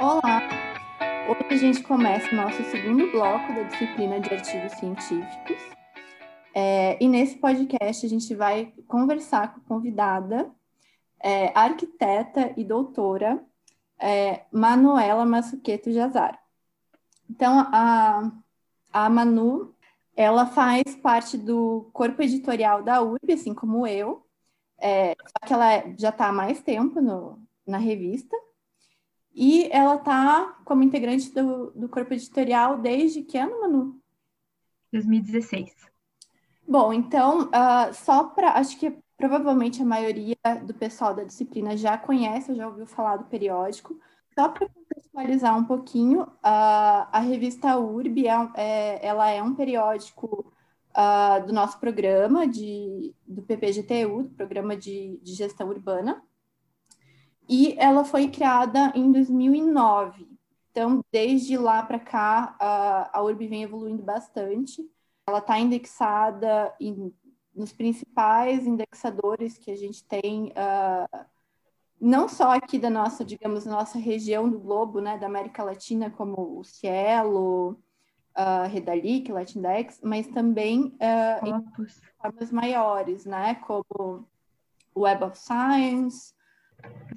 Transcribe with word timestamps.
Olá! 0.00 0.40
Hoje 1.28 1.46
a 1.50 1.56
gente 1.58 1.82
começa 1.82 2.32
o 2.32 2.34
nosso 2.34 2.64
segundo 2.70 3.12
bloco 3.12 3.52
da 3.52 3.64
disciplina 3.64 4.18
de 4.18 4.32
artigos 4.32 4.72
científicos. 4.78 5.58
É, 6.54 6.96
e 6.98 7.06
nesse 7.06 7.36
podcast 7.36 8.06
a 8.06 8.08
gente 8.08 8.34
vai 8.34 8.72
conversar 8.88 9.52
com 9.52 9.60
a 9.60 9.64
convidada, 9.64 10.50
é, 11.22 11.52
arquiteta 11.54 12.50
e 12.56 12.64
doutora 12.64 13.44
é, 13.98 14.46
Manuela 14.50 15.26
Massuqueto 15.26 15.92
Jazar. 15.92 16.40
Então, 17.28 17.58
a, 17.70 18.32
a 18.90 19.10
Manu, 19.10 19.74
ela 20.16 20.46
faz 20.46 20.96
parte 20.96 21.36
do 21.36 21.90
corpo 21.92 22.22
editorial 22.22 22.82
da 22.82 23.02
URB, 23.02 23.34
assim 23.34 23.52
como 23.52 23.86
eu, 23.86 24.26
é, 24.78 25.14
só 25.26 25.46
que 25.46 25.52
ela 25.52 25.94
já 25.98 26.08
está 26.08 26.28
há 26.28 26.32
mais 26.32 26.62
tempo 26.62 27.02
no, 27.02 27.38
na 27.66 27.76
revista, 27.76 28.34
e 29.34 29.68
ela 29.70 29.96
está 29.96 30.58
como 30.64 30.82
integrante 30.82 31.30
do, 31.32 31.70
do 31.72 31.88
corpo 31.88 32.14
editorial 32.14 32.78
desde 32.78 33.22
que 33.22 33.38
ano, 33.38 33.60
Manu? 33.60 34.00
2016. 34.92 35.74
Bom, 36.66 36.92
então, 36.92 37.48
uh, 37.48 37.94
só 37.94 38.24
para. 38.24 38.52
Acho 38.52 38.78
que 38.78 38.96
provavelmente 39.16 39.82
a 39.82 39.84
maioria 39.84 40.36
do 40.64 40.72
pessoal 40.74 41.14
da 41.14 41.24
disciplina 41.24 41.76
já 41.76 41.98
conhece, 41.98 42.54
já 42.54 42.66
ouviu 42.66 42.86
falar 42.86 43.16
do 43.16 43.24
periódico. 43.24 43.98
Só 44.34 44.48
para 44.48 44.68
contextualizar 44.68 45.56
um 45.58 45.64
pouquinho, 45.64 46.22
uh, 46.22 46.28
a 46.42 47.20
revista 47.20 47.78
URB 47.78 48.26
é, 48.26 48.50
é, 48.56 49.06
ela 49.06 49.28
é 49.28 49.42
um 49.42 49.54
periódico 49.54 50.52
uh, 50.96 51.46
do 51.46 51.52
nosso 51.52 51.78
programa 51.78 52.46
de, 52.46 53.14
do 53.26 53.42
PPGTU, 53.42 54.22
do 54.22 54.30
Programa 54.30 54.76
de, 54.76 55.18
de 55.22 55.34
Gestão 55.34 55.68
Urbana, 55.68 56.22
e 57.50 57.74
ela 57.78 58.04
foi 58.04 58.28
criada 58.28 58.92
em 58.94 59.10
2009. 59.10 60.24
Então, 60.70 61.04
desde 61.10 61.58
lá 61.58 61.82
para 61.82 61.98
cá, 61.98 62.54
a, 62.60 63.18
a 63.18 63.22
URB 63.24 63.48
vem 63.48 63.64
evoluindo 63.64 64.04
bastante. 64.04 64.88
Ela 65.26 65.38
está 65.38 65.58
indexada 65.58 66.72
em, 66.78 67.12
nos 67.52 67.72
principais 67.72 68.68
indexadores 68.68 69.58
que 69.58 69.68
a 69.72 69.76
gente 69.76 70.04
tem, 70.04 70.52
uh, 70.52 71.26
não 72.00 72.28
só 72.28 72.54
aqui 72.54 72.78
da 72.78 72.88
nossa, 72.88 73.24
digamos, 73.24 73.66
nossa 73.66 73.98
região 73.98 74.48
do 74.48 74.60
globo, 74.60 75.00
né, 75.00 75.18
da 75.18 75.26
América 75.26 75.64
Latina, 75.64 76.08
como 76.08 76.60
o 76.60 76.62
Cielo, 76.62 77.72
uh, 78.38 78.68
Redalic, 78.70 79.32
Latindex, 79.32 80.00
mas 80.04 80.28
também 80.28 80.96
uh, 81.00 81.46
em 81.48 81.64
formas 82.16 82.52
maiores, 82.52 83.24
né, 83.26 83.56
como 83.56 84.24
o 84.94 85.00
Web 85.00 85.24
of 85.24 85.36
Science, 85.36 86.32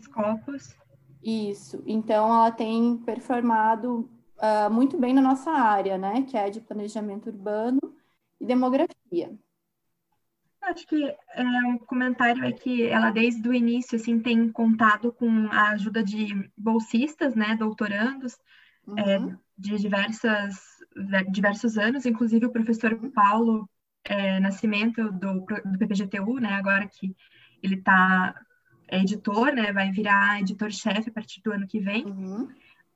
Scopus. 0.02 0.76
Isso. 1.24 1.84
Então, 1.86 2.26
ela 2.28 2.52
tem 2.52 2.98
performado 2.98 4.10
uh, 4.38 4.72
muito 4.72 4.98
bem 4.98 5.14
na 5.14 5.22
nossa 5.22 5.52
área, 5.52 5.98
né, 5.98 6.24
que 6.24 6.38
é 6.38 6.50
de 6.50 6.60
planejamento 6.62 7.30
urbano 7.30 7.80
e 8.40 8.46
demografia. 8.46 9.34
Acho 10.62 10.88
que 10.88 11.04
é, 11.04 11.44
um 11.68 11.78
comentário 11.78 12.44
é 12.46 12.52
que 12.52 12.84
ela 12.84 13.12
desde 13.12 13.48
o 13.48 13.54
início 13.54 13.98
assim 13.98 14.20
tem 14.20 14.50
contado 14.50 15.12
com 15.12 15.48
a 15.52 15.72
ajuda 15.72 16.02
de 16.02 16.50
bolsistas, 16.58 17.36
né, 17.36 17.56
doutorandos 17.58 18.38
uhum. 18.88 18.98
é, 18.98 19.38
de 19.58 19.78
diversas 19.78 20.74
diversos 21.32 21.78
anos, 21.78 22.06
inclusive 22.06 22.46
o 22.46 22.52
professor 22.52 22.96
Paulo 23.12 23.68
é, 24.04 24.40
Nascimento 24.40 25.12
do, 25.12 25.40
do 25.42 25.78
PPGTU, 25.80 26.40
né, 26.40 26.54
agora 26.54 26.88
que 26.88 27.16
ele 27.62 27.76
está 27.76 28.43
é 28.88 29.00
editor, 29.00 29.54
né, 29.54 29.72
vai 29.72 29.92
virar 29.92 30.40
editor-chefe 30.40 31.10
a 31.10 31.14
partir 31.14 31.42
do 31.42 31.52
ano 31.52 31.68
que 31.68 31.80
vem. 31.80 32.06
Uhum. 32.06 32.50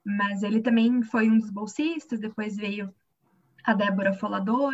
Mas 0.03 0.43
ele 0.43 0.61
também 0.61 1.01
foi 1.01 1.29
um 1.29 1.37
dos 1.37 1.49
bolsistas, 1.49 2.19
depois 2.19 2.55
veio 2.55 2.93
a 3.63 3.73
Débora 3.73 4.13
Folador, 4.13 4.73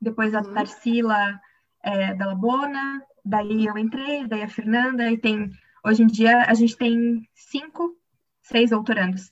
depois 0.00 0.34
a 0.34 0.40
uhum. 0.40 0.54
Tarsila 0.54 1.40
é, 1.82 2.14
da 2.14 2.26
Labona, 2.26 3.02
daí 3.24 3.66
eu 3.66 3.76
entrei, 3.76 4.26
daí 4.26 4.42
a 4.42 4.48
Fernanda, 4.48 5.10
e 5.10 5.18
tem, 5.18 5.50
hoje 5.84 6.02
em 6.02 6.06
dia 6.06 6.44
a 6.44 6.54
gente 6.54 6.76
tem 6.76 7.28
cinco, 7.34 7.94
seis 8.42 8.70
doutorandos. 8.70 9.30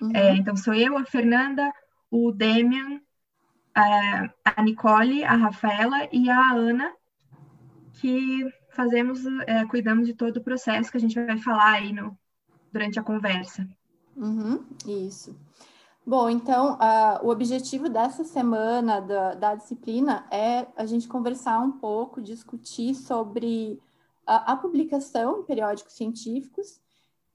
Uhum. 0.00 0.10
É, 0.14 0.34
então 0.34 0.56
sou 0.56 0.74
eu, 0.74 0.96
a 0.96 1.04
Fernanda, 1.04 1.72
o 2.10 2.32
Demian, 2.32 3.00
a, 3.74 4.30
a 4.56 4.62
Nicole, 4.62 5.22
a 5.24 5.34
Rafaela 5.34 6.08
e 6.12 6.28
a 6.28 6.52
Ana, 6.52 6.92
que 7.94 8.44
fazemos, 8.78 9.26
é, 9.48 9.64
cuidamos 9.66 10.06
de 10.06 10.14
todo 10.14 10.36
o 10.36 10.40
processo 10.40 10.88
que 10.88 10.96
a 10.96 11.00
gente 11.00 11.16
vai 11.20 11.36
falar 11.36 11.72
aí 11.72 11.92
no, 11.92 12.16
durante 12.72 12.96
a 12.96 13.02
conversa. 13.02 13.68
Uhum, 14.16 14.64
isso. 14.86 15.36
Bom, 16.06 16.30
então, 16.30 16.74
uh, 16.74 17.26
o 17.26 17.28
objetivo 17.28 17.88
dessa 17.88 18.22
semana 18.22 19.00
da, 19.00 19.34
da, 19.34 19.54
disciplina 19.56 20.24
é 20.30 20.64
a 20.76 20.86
gente 20.86 21.08
conversar 21.08 21.58
um 21.58 21.72
pouco, 21.72 22.22
discutir 22.22 22.94
sobre 22.94 23.82
a, 24.24 24.52
a 24.52 24.56
publicação 24.56 25.40
em 25.40 25.42
periódicos 25.42 25.94
científicos 25.94 26.80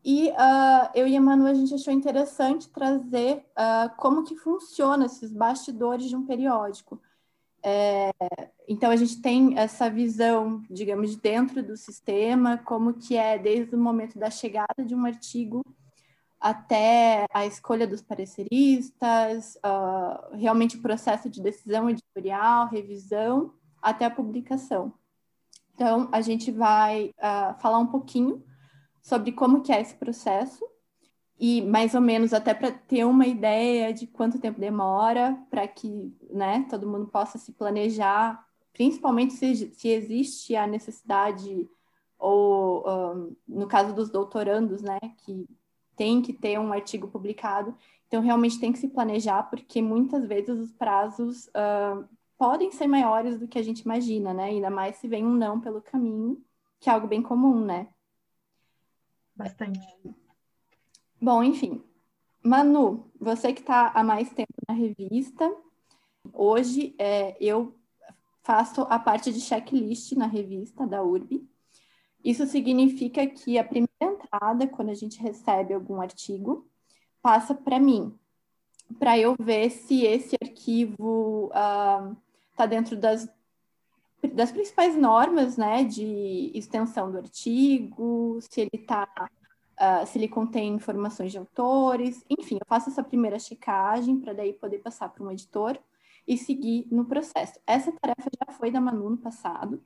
e 0.04 0.30
uh, 0.30 0.90
eu 0.96 1.06
e 1.06 1.16
a 1.18 1.22
Manu, 1.22 1.46
a 1.46 1.54
gente 1.54 1.74
achou 1.74 1.94
interessante 1.94 2.70
trazer 2.70 3.46
uh, 3.52 3.94
como 3.98 4.24
que 4.24 4.38
funciona 4.38 5.08
esses 5.08 5.32
bastidores 5.32 6.08
de 6.08 6.16
um 6.16 6.26
periódico. 6.26 7.02
É, 7.66 8.12
então, 8.68 8.92
a 8.92 8.96
gente 8.96 9.22
tem 9.22 9.58
essa 9.58 9.90
visão, 9.90 10.62
digamos, 10.70 11.12
de 11.12 11.18
dentro 11.18 11.64
do 11.64 11.78
sistema, 11.78 12.58
como 12.58 12.94
que 12.94 13.16
é 13.16 13.38
desde 13.38 13.74
o 13.76 13.80
momento 13.80 14.20
da 14.20 14.30
chegada 14.30 14.84
de 14.86 14.94
um 14.94 15.06
artigo 15.06 15.64
até 16.40 17.26
a 17.34 17.46
escolha 17.46 17.88
dos 17.88 18.02
pareceristas, 18.02 19.56
uh, 19.66 20.36
realmente 20.36 20.76
o 20.76 20.82
processo 20.82 21.30
de 21.30 21.42
decisão 21.42 21.90
editorial, 21.90 22.68
revisão, 22.68 23.54
até 23.82 24.04
a 24.04 24.12
publicação. 24.12 24.94
Então, 25.74 26.10
a 26.12 26.20
gente 26.20 26.52
vai 26.52 27.14
uh, 27.18 27.58
falar 27.62 27.80
um 27.80 27.88
pouquinho 27.88 28.44
sobre 29.02 29.32
como 29.32 29.62
que 29.62 29.72
é 29.72 29.80
esse 29.80 29.96
processo 29.96 30.66
e 31.46 31.62
mais 31.62 31.94
ou 31.94 32.00
menos 32.00 32.32
até 32.32 32.54
para 32.54 32.72
ter 32.72 33.04
uma 33.04 33.28
ideia 33.28 33.94
de 33.94 34.08
quanto 34.08 34.40
tempo 34.40 34.62
demora 34.62 35.38
para 35.50 35.68
que 35.68 36.16
né, 36.30 36.66
todo 36.70 36.88
mundo 36.88 37.08
possa 37.08 37.38
se 37.38 37.52
planejar, 37.52 38.48
principalmente 38.72 39.34
se, 39.34 39.70
se 39.74 39.90
existe 39.90 40.56
a 40.56 40.66
necessidade, 40.66 41.70
ou 42.18 42.88
um, 42.88 43.36
no 43.46 43.68
caso 43.68 43.94
dos 43.94 44.10
doutorandos, 44.10 44.82
né, 44.82 44.98
que 45.26 45.46
tem 45.98 46.22
que 46.22 46.32
ter 46.32 46.58
um 46.58 46.72
artigo 46.72 47.10
publicado. 47.10 47.76
Então, 48.08 48.22
realmente 48.22 48.58
tem 48.58 48.72
que 48.72 48.80
se 48.80 48.88
planejar, 48.88 49.44
porque 49.44 49.82
muitas 49.82 50.26
vezes 50.26 50.58
os 50.58 50.72
prazos 50.72 51.48
uh, 51.48 52.08
podem 52.38 52.72
ser 52.72 52.88
maiores 52.88 53.38
do 53.38 53.50
que 53.50 53.60
a 53.60 53.64
gente 53.64 53.82
imagina, 53.82 54.34
né? 54.34 54.46
Ainda 54.46 54.70
mais 54.70 54.96
se 54.96 55.10
vem 55.10 55.26
um 55.26 55.34
não 55.34 55.60
pelo 55.60 55.82
caminho, 55.82 56.42
que 56.80 56.90
é 56.90 56.94
algo 56.94 57.06
bem 57.06 57.22
comum, 57.22 57.66
né? 57.66 57.90
Bastante. 59.36 60.23
Bom, 61.24 61.42
enfim. 61.42 61.82
Manu, 62.44 63.10
você 63.18 63.54
que 63.54 63.62
está 63.62 63.94
há 63.96 64.04
mais 64.04 64.30
tempo 64.32 64.52
na 64.68 64.74
revista, 64.74 65.50
hoje 66.34 66.94
é, 67.00 67.38
eu 67.40 67.74
faço 68.42 68.82
a 68.90 69.00
parte 69.00 69.32
de 69.32 69.40
checklist 69.40 70.12
na 70.18 70.28
revista 70.28 70.86
da 70.86 71.02
URB. 71.02 71.48
Isso 72.26 72.46
significa 72.46 73.26
que 73.26 73.58
a 73.58 73.64
primeira 73.64 73.88
entrada, 74.02 74.68
quando 74.68 74.90
a 74.90 74.94
gente 74.94 75.18
recebe 75.22 75.74
algum 75.74 76.02
artigo, 76.02 76.68
passa 77.22 77.56
para 77.56 77.80
mim, 77.80 78.14
para 79.00 79.18
eu 79.18 79.34
ver 79.40 79.70
se 79.70 80.04
esse 80.04 80.36
arquivo 80.44 81.46
está 81.54 82.66
uh, 82.66 82.68
dentro 82.68 82.98
das, 82.98 83.30
das 84.34 84.52
principais 84.52 84.98
normas 84.98 85.56
né, 85.56 85.86
de 85.86 86.52
extensão 86.54 87.10
do 87.10 87.18
artigo, 87.18 88.40
se 88.42 88.60
ele 88.60 88.72
está. 88.74 89.08
Uh, 89.74 90.06
se 90.06 90.20
ele 90.20 90.28
contém 90.28 90.76
informações 90.76 91.32
de 91.32 91.38
autores, 91.38 92.24
enfim, 92.30 92.56
eu 92.56 92.66
faço 92.68 92.90
essa 92.90 93.04
primeira 93.04 93.40
checagem 93.40 94.20
para 94.20 94.32
daí 94.32 94.54
poder 94.54 94.80
passar 94.80 95.10
para 95.10 95.24
um 95.24 95.32
editor 95.32 95.78
e 96.28 96.38
seguir 96.38 96.88
no 96.92 97.06
processo. 97.06 97.60
Essa 97.66 97.92
tarefa 97.92 98.30
já 98.40 98.54
foi 98.54 98.70
da 98.70 98.80
Manu 98.80 99.10
no 99.10 99.18
passado, 99.18 99.82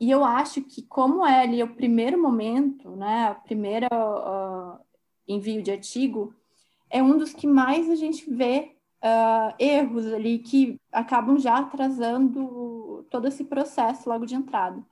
e 0.00 0.10
eu 0.10 0.24
acho 0.24 0.62
que 0.62 0.82
como 0.82 1.26
é 1.26 1.42
ali 1.42 1.62
o 1.62 1.74
primeiro 1.74 2.20
momento, 2.20 2.90
né, 2.90 3.32
o 3.32 3.42
primeiro 3.42 3.86
uh, 3.86 4.78
envio 5.26 5.62
de 5.62 5.72
artigo, 5.72 6.34
é 6.88 7.02
um 7.02 7.18
dos 7.18 7.32
que 7.32 7.46
mais 7.46 7.90
a 7.90 7.96
gente 7.96 8.30
vê 8.30 8.76
uh, 9.02 9.54
erros 9.58 10.06
ali 10.12 10.38
que 10.38 10.80
acabam 10.92 11.36
já 11.38 11.58
atrasando 11.58 13.04
todo 13.10 13.26
esse 13.26 13.44
processo 13.44 14.08
logo 14.08 14.24
de 14.24 14.36
entrada. 14.36 14.82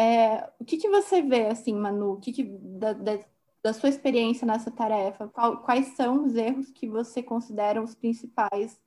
É, 0.00 0.48
o 0.60 0.64
que, 0.64 0.76
que 0.76 0.88
você 0.88 1.20
vê, 1.20 1.48
assim, 1.48 1.74
Manu, 1.74 2.12
o 2.12 2.20
que, 2.20 2.32
que 2.32 2.44
da, 2.44 2.92
da, 2.92 3.18
da, 3.60 3.72
sua 3.72 3.88
experiência 3.88 4.46
nessa 4.46 4.70
tarefa, 4.70 5.26
qual, 5.26 5.56
quais 5.56 5.88
são 5.96 6.24
os 6.24 6.36
erros 6.36 6.70
que 6.70 6.86
você 6.86 7.20
considera 7.20 7.82
os 7.82 7.96
principais 7.96 8.80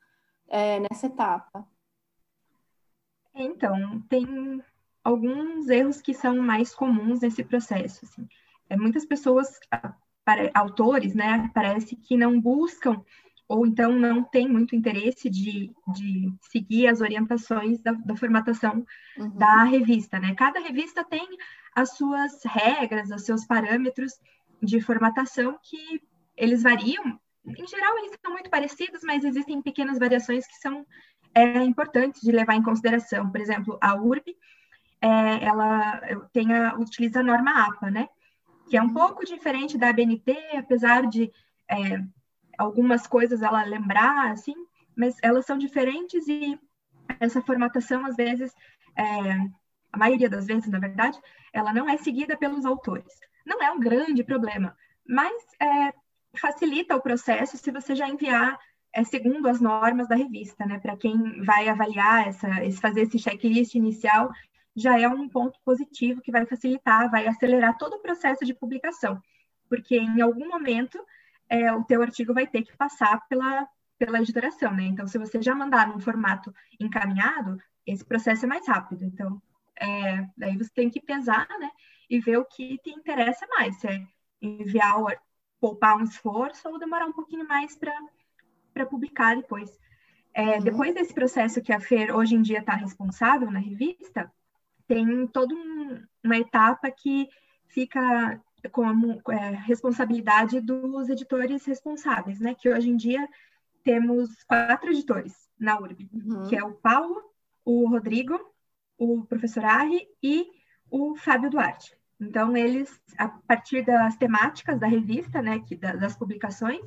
é, 0.47 0.79
nessa 0.79 1.07
etapa? 1.07 1.67
Então, 3.35 4.01
tem 4.07 4.63
alguns 5.03 5.67
erros 5.67 6.01
que 6.01 6.13
são 6.13 6.37
mais 6.37 6.73
comuns 6.73 7.19
nesse 7.19 7.43
processo. 7.43 8.05
Assim. 8.05 8.25
É, 8.69 8.77
muitas 8.77 9.05
pessoas 9.05 9.59
para, 10.23 10.49
autores, 10.53 11.13
né, 11.13 11.51
parece 11.53 11.97
que 11.97 12.15
não 12.15 12.39
buscam 12.39 13.03
ou 13.51 13.67
então 13.67 13.91
não 13.91 14.23
tem 14.23 14.47
muito 14.47 14.77
interesse 14.77 15.29
de, 15.29 15.73
de 15.93 16.33
seguir 16.49 16.87
as 16.87 17.01
orientações 17.01 17.81
da, 17.81 17.91
da 17.91 18.15
formatação 18.15 18.85
uhum. 19.17 19.29
da 19.37 19.63
revista, 19.63 20.17
né? 20.19 20.33
Cada 20.35 20.61
revista 20.61 21.03
tem 21.03 21.27
as 21.75 21.97
suas 21.97 22.41
regras, 22.45 23.11
os 23.11 23.25
seus 23.25 23.45
parâmetros 23.45 24.13
de 24.63 24.79
formatação 24.79 25.59
que 25.61 26.01
eles 26.37 26.63
variam. 26.63 27.19
Em 27.45 27.67
geral, 27.67 27.97
eles 27.97 28.17
são 28.21 28.31
muito 28.31 28.49
parecidos, 28.49 29.01
mas 29.03 29.25
existem 29.25 29.61
pequenas 29.61 29.99
variações 29.99 30.47
que 30.47 30.55
são 30.55 30.85
é, 31.35 31.61
importantes 31.61 32.21
de 32.21 32.31
levar 32.31 32.55
em 32.55 32.63
consideração. 32.63 33.29
Por 33.29 33.41
exemplo, 33.41 33.77
a 33.81 33.95
URB, 33.95 34.33
é, 35.01 35.43
ela 35.43 35.99
tem 36.31 36.53
a, 36.53 36.77
utiliza 36.77 37.19
a 37.19 37.23
norma 37.23 37.67
APA, 37.67 37.91
né? 37.91 38.07
Que 38.69 38.77
é 38.77 38.81
um 38.81 38.85
uhum. 38.85 38.93
pouco 38.93 39.25
diferente 39.25 39.77
da 39.77 39.89
ABNT, 39.89 40.37
apesar 40.55 41.05
de 41.05 41.29
é, 41.69 42.01
algumas 42.57 43.07
coisas 43.07 43.41
ela 43.41 43.63
lembrar, 43.63 44.31
assim, 44.31 44.55
mas 44.95 45.15
elas 45.21 45.45
são 45.45 45.57
diferentes 45.57 46.27
e 46.27 46.59
essa 47.19 47.41
formatação, 47.41 48.05
às 48.05 48.15
vezes, 48.15 48.53
é, 48.95 49.03
a 49.91 49.97
maioria 49.97 50.29
das 50.29 50.47
vezes, 50.47 50.69
na 50.69 50.79
verdade, 50.79 51.19
ela 51.53 51.73
não 51.73 51.89
é 51.89 51.97
seguida 51.97 52.37
pelos 52.37 52.65
autores. 52.65 53.19
Não 53.45 53.61
é 53.61 53.71
um 53.71 53.79
grande 53.79 54.23
problema, 54.23 54.75
mas 55.07 55.33
é, 55.59 55.93
facilita 56.37 56.95
o 56.95 57.01
processo 57.01 57.57
se 57.57 57.71
você 57.71 57.95
já 57.95 58.07
enviar 58.07 58.59
é, 58.93 59.03
segundo 59.03 59.47
as 59.47 59.61
normas 59.61 60.07
da 60.07 60.15
revista, 60.15 60.65
né? 60.65 60.79
Para 60.79 60.97
quem 60.97 61.41
vai 61.43 61.67
avaliar 61.69 62.27
essa, 62.27 62.47
fazer 62.79 63.01
esse 63.01 63.17
checklist 63.17 63.75
inicial, 63.75 64.29
já 64.75 64.99
é 64.99 65.07
um 65.07 65.27
ponto 65.27 65.59
positivo 65.63 66.21
que 66.21 66.31
vai 66.31 66.45
facilitar, 66.45 67.09
vai 67.09 67.27
acelerar 67.27 67.77
todo 67.77 67.95
o 67.95 68.01
processo 68.01 68.45
de 68.45 68.53
publicação, 68.53 69.21
porque 69.69 69.97
em 69.97 70.21
algum 70.21 70.47
momento 70.47 70.99
é, 71.51 71.69
o 71.73 71.83
teu 71.83 72.01
artigo 72.01 72.33
vai 72.33 72.47
ter 72.47 72.63
que 72.63 72.75
passar 72.77 73.27
pela, 73.27 73.67
pela 73.99 74.21
editoração, 74.21 74.73
né? 74.73 74.83
Então, 74.83 75.05
se 75.05 75.17
você 75.17 75.41
já 75.41 75.53
mandar 75.53 75.85
num 75.85 75.99
formato 75.99 76.53
encaminhado, 76.79 77.61
esse 77.85 78.05
processo 78.05 78.45
é 78.45 78.47
mais 78.47 78.65
rápido. 78.65 79.03
Então, 79.03 79.41
é, 79.77 80.25
daí 80.37 80.57
você 80.57 80.71
tem 80.73 80.89
que 80.89 81.01
pesar, 81.01 81.45
né? 81.59 81.69
E 82.09 82.21
ver 82.21 82.37
o 82.37 82.45
que 82.45 82.77
te 82.77 82.91
interessa 82.91 83.45
mais, 83.47 83.75
se 83.75 83.87
é 83.87 84.01
enviar, 84.41 84.97
o, 84.97 85.07
poupar 85.59 85.97
um 85.97 86.03
esforço 86.03 86.69
ou 86.69 86.79
demorar 86.79 87.05
um 87.05 87.11
pouquinho 87.11 87.45
mais 87.45 87.77
para 87.77 88.85
publicar 88.85 89.35
depois. 89.35 89.77
É, 90.33 90.55
uhum. 90.55 90.63
Depois 90.63 90.93
desse 90.93 91.13
processo 91.13 91.61
que 91.61 91.73
a 91.73 91.81
FER 91.81 92.15
hoje 92.15 92.35
em 92.35 92.41
dia 92.41 92.59
está 92.59 92.75
responsável 92.75 93.51
na 93.51 93.59
revista, 93.59 94.31
tem 94.87 95.27
toda 95.27 95.53
um, 95.53 96.01
uma 96.23 96.37
etapa 96.37 96.89
que 96.89 97.27
fica 97.67 98.41
como 98.69 99.21
é, 99.29 99.49
responsabilidade 99.65 100.59
dos 100.61 101.09
editores 101.09 101.65
responsáveis, 101.65 102.39
né? 102.39 102.53
Que 102.53 102.69
hoje 102.69 102.89
em 102.89 102.95
dia 102.95 103.27
temos 103.83 104.43
quatro 104.43 104.91
editores 104.91 105.49
na 105.59 105.79
URB, 105.79 106.09
uhum. 106.13 106.47
que 106.47 106.55
é 106.55 106.63
o 106.63 106.73
Paulo, 106.73 107.21
o 107.65 107.87
Rodrigo, 107.87 108.39
o 108.97 109.23
professor 109.25 109.65
Arri 109.65 110.07
e 110.21 110.47
o 110.89 111.15
Fábio 111.15 111.49
Duarte. 111.49 111.95
Então, 112.19 112.55
eles, 112.55 113.01
a 113.17 113.27
partir 113.27 113.83
das 113.83 114.15
temáticas 114.15 114.79
da 114.79 114.85
revista, 114.85 115.41
né, 115.41 115.59
que, 115.59 115.75
das 115.75 116.15
publicações, 116.15 116.81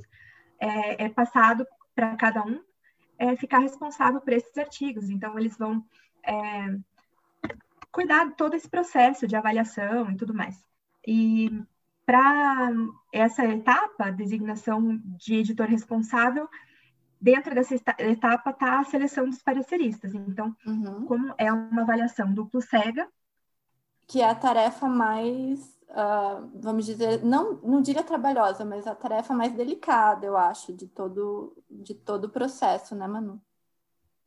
é, 0.61 1.05
é 1.05 1.09
passado 1.09 1.67
para 1.95 2.15
cada 2.17 2.45
um 2.45 2.63
é, 3.19 3.35
ficar 3.37 3.59
responsável 3.59 4.21
por 4.21 4.33
esses 4.33 4.57
artigos. 4.57 5.11
Então, 5.11 5.37
eles 5.37 5.57
vão 5.57 5.85
é, 6.25 6.77
cuidar 7.91 8.27
de 8.27 8.37
todo 8.37 8.55
esse 8.55 8.69
processo 8.69 9.27
de 9.27 9.35
avaliação 9.35 10.11
e 10.11 10.17
tudo 10.17 10.33
mais. 10.33 10.65
E 11.07 11.51
para 12.07 12.71
essa 13.13 13.45
etapa, 13.45 14.11
designação 14.11 15.01
de 15.17 15.37
editor 15.37 15.67
responsável, 15.67 16.49
dentro 17.21 17.55
dessa 17.55 17.75
etapa 17.99 18.51
está 18.51 18.81
a 18.81 18.85
seleção 18.85 19.29
dos 19.29 19.43
pareceristas. 19.43 20.15
Então, 20.15 20.55
uhum. 20.67 21.07
como 21.07 21.35
é 21.39 21.51
uma 21.53 21.83
avaliação 21.83 22.33
duplo 22.33 22.61
cega. 22.61 23.09
Que 24.07 24.21
é 24.21 24.29
a 24.29 24.35
tarefa 24.35 24.87
mais, 24.87 25.61
uh, 25.89 26.51
vamos 26.61 26.85
dizer, 26.85 27.25
não, 27.25 27.55
não 27.63 27.81
diria 27.81 28.03
trabalhosa, 28.03 28.65
mas 28.65 28.87
a 28.87 28.95
tarefa 28.95 29.33
mais 29.33 29.53
delicada, 29.55 30.27
eu 30.27 30.37
acho, 30.37 30.75
de 30.75 30.87
todo, 30.87 31.57
de 31.71 31.95
todo 31.95 32.27
o 32.27 32.31
processo, 32.31 32.95
né, 32.95 33.07
Manu? 33.07 33.41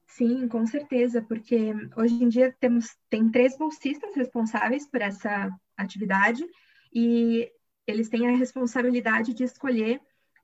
Sim, 0.08 0.48
com 0.48 0.66
certeza, 0.66 1.22
porque 1.22 1.74
hoje 1.96 2.24
em 2.24 2.30
dia 2.30 2.56
temos 2.60 2.98
tem 3.08 3.30
três 3.30 3.56
bolsistas 3.56 4.16
responsáveis 4.16 4.88
por 4.90 5.02
essa 5.02 5.52
atividade 5.78 6.44
e 6.94 7.52
eles 7.86 8.10
têm 8.10 8.28
a 8.28 8.36
responsabilidade 8.36 9.34
de 9.34 9.44
escolher 9.44 10.02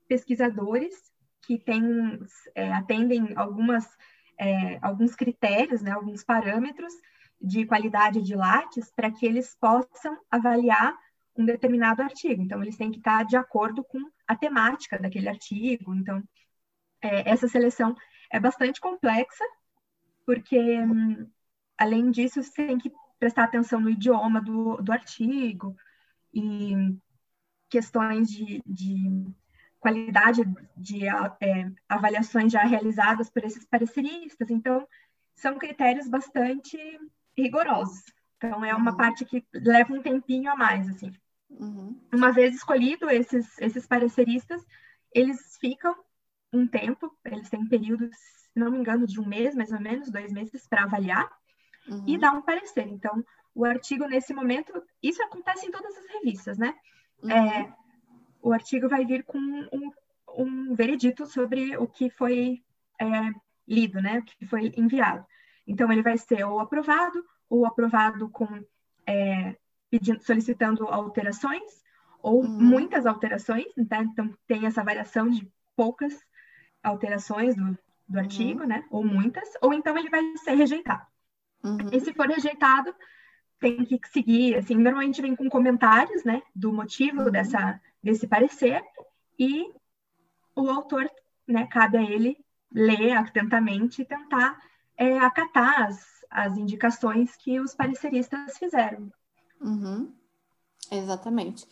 pesquisadores 0.08 0.94
que 1.42 1.58
têm, 1.58 2.18
é, 2.54 2.72
atendem 2.72 3.34
algumas, 3.36 3.86
é, 4.38 4.78
alguns 4.80 5.14
critérios, 5.14 5.82
né, 5.82 5.90
alguns 5.90 6.24
parâmetros 6.24 6.92
de 7.40 7.66
qualidade 7.66 8.22
de 8.22 8.34
lattes 8.34 8.90
para 8.90 9.10
que 9.10 9.26
eles 9.26 9.54
possam 9.60 10.18
avaliar 10.30 10.96
um 11.36 11.44
determinado 11.44 12.00
artigo. 12.00 12.42
Então, 12.42 12.62
eles 12.62 12.76
têm 12.76 12.90
que 12.90 12.98
estar 12.98 13.24
de 13.24 13.36
acordo 13.36 13.84
com 13.84 13.98
a 14.26 14.34
temática 14.36 14.98
daquele 14.98 15.28
artigo. 15.28 15.94
Então, 15.94 16.22
é, 17.02 17.28
essa 17.28 17.46
seleção 17.48 17.94
é 18.30 18.40
bastante 18.40 18.80
complexa, 18.80 19.44
porque, 20.24 20.58
hum, 20.80 21.28
além 21.76 22.10
disso, 22.10 22.42
você 22.42 22.66
tem 22.66 22.78
que 22.78 22.90
prestar 23.18 23.44
atenção 23.44 23.80
no 23.80 23.90
idioma 23.90 24.40
do, 24.40 24.76
do 24.76 24.92
artigo 24.92 25.76
e 26.34 26.96
questões 27.70 28.28
de, 28.28 28.62
de 28.66 29.26
qualidade 29.80 30.42
de 30.76 31.06
é, 31.06 31.70
avaliações 31.88 32.52
já 32.52 32.64
realizadas 32.64 33.30
por 33.30 33.44
esses 33.44 33.64
pareceristas. 33.64 34.50
Então, 34.50 34.86
são 35.34 35.58
critérios 35.58 36.08
bastante 36.08 36.78
rigorosos. 37.36 38.02
Então, 38.36 38.64
é 38.64 38.74
uma 38.74 38.90
uhum. 38.90 38.96
parte 38.96 39.24
que 39.24 39.44
leva 39.52 39.92
um 39.92 40.02
tempinho 40.02 40.50
a 40.50 40.56
mais, 40.56 40.88
assim. 40.88 41.12
Uhum. 41.50 42.00
Uma 42.12 42.32
vez 42.32 42.54
escolhido 42.54 43.08
esses, 43.10 43.58
esses 43.58 43.86
pareceristas, 43.86 44.64
eles 45.12 45.56
ficam 45.60 45.94
um 46.52 46.66
tempo, 46.66 47.16
eles 47.24 47.48
têm 47.48 47.66
períodos, 47.66 48.16
se 48.16 48.58
não 48.58 48.70
me 48.70 48.78
engano, 48.78 49.06
de 49.06 49.20
um 49.20 49.26
mês, 49.26 49.54
mais 49.54 49.72
ou 49.72 49.80
menos, 49.80 50.10
dois 50.10 50.32
meses, 50.32 50.66
para 50.66 50.84
avaliar 50.84 51.28
uhum. 51.88 52.04
e 52.06 52.18
dar 52.18 52.32
um 52.32 52.42
parecer. 52.42 52.86
Então, 52.88 53.24
o 53.54 53.64
artigo, 53.64 54.06
nesse 54.06 54.34
momento, 54.34 54.72
isso 55.02 55.22
acontece 55.22 55.66
em 55.66 55.70
todas 55.70 55.96
as 55.96 56.06
revistas, 56.06 56.58
né? 56.58 56.74
Uhum. 57.22 57.30
É, 57.30 57.72
o 58.42 58.52
artigo 58.52 58.88
vai 58.88 59.04
vir 59.04 59.24
com 59.24 59.38
um, 59.38 59.92
um 60.36 60.74
veredito 60.74 61.26
sobre 61.26 61.76
o 61.76 61.86
que 61.86 62.10
foi 62.10 62.62
é, 63.00 63.06
lido, 63.66 64.00
né? 64.02 64.18
O 64.18 64.22
que 64.22 64.46
foi 64.46 64.72
enviado. 64.76 65.24
Então, 65.66 65.90
ele 65.92 66.02
vai 66.02 66.18
ser 66.18 66.44
ou 66.44 66.58
aprovado, 66.58 67.24
ou 67.48 67.64
aprovado 67.64 68.28
com 68.28 68.46
é, 69.06 69.56
pedindo, 69.90 70.22
solicitando 70.22 70.88
alterações, 70.88 71.82
ou 72.20 72.42
uhum. 72.42 72.48
muitas 72.48 73.06
alterações, 73.06 73.66
tá? 73.88 74.02
então 74.02 74.34
tem 74.46 74.66
essa 74.66 74.82
variação 74.82 75.28
de 75.28 75.46
poucas 75.76 76.18
alterações 76.82 77.54
do, 77.54 77.64
do 77.64 78.14
uhum. 78.14 78.18
artigo, 78.18 78.64
né? 78.64 78.84
Ou 78.90 79.04
muitas, 79.04 79.48
ou 79.62 79.72
então 79.72 79.96
ele 79.96 80.10
vai 80.10 80.22
ser 80.38 80.54
rejeitado. 80.54 81.06
Uhum. 81.62 81.78
E 81.92 82.00
se 82.00 82.12
for 82.12 82.26
rejeitado, 82.26 82.94
tem 83.60 83.84
que 83.84 84.08
seguir, 84.08 84.56
assim, 84.56 84.74
normalmente 84.74 85.22
vem 85.22 85.34
com 85.34 85.48
comentários, 85.48 86.24
né, 86.24 86.42
do 86.54 86.72
motivo 86.72 87.22
uhum. 87.22 87.30
dessa, 87.30 87.80
desse 88.02 88.26
parecer, 88.26 88.82
e 89.38 89.72
o 90.54 90.68
autor, 90.68 91.10
né, 91.46 91.66
cabe 91.66 91.96
a 91.96 92.02
ele 92.02 92.36
ler 92.70 93.12
atentamente 93.12 94.02
e 94.02 94.04
tentar 94.04 94.58
é, 94.96 95.18
acatar 95.18 95.82
as, 95.82 96.24
as 96.30 96.56
indicações 96.56 97.36
que 97.36 97.60
os 97.60 97.74
pareceristas 97.74 98.58
fizeram. 98.58 99.12
Uhum. 99.60 100.12
Exatamente. 100.90 101.66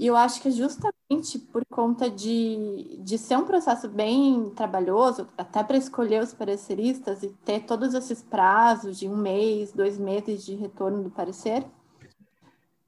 E 0.00 0.06
eu 0.06 0.16
acho 0.16 0.40
que 0.40 0.48
é 0.48 0.50
justamente 0.50 1.38
por 1.38 1.62
conta 1.66 2.08
de, 2.08 2.98
de 3.02 3.18
ser 3.18 3.36
um 3.36 3.44
processo 3.44 3.86
bem 3.86 4.48
trabalhoso, 4.56 5.28
até 5.36 5.62
para 5.62 5.76
escolher 5.76 6.22
os 6.22 6.32
pareceristas 6.32 7.22
e 7.22 7.28
ter 7.44 7.66
todos 7.66 7.92
esses 7.92 8.22
prazos 8.22 8.98
de 8.98 9.06
um 9.06 9.14
mês, 9.14 9.72
dois 9.72 9.98
meses 9.98 10.42
de 10.42 10.54
retorno 10.54 11.02
do 11.02 11.10
parecer, 11.10 11.66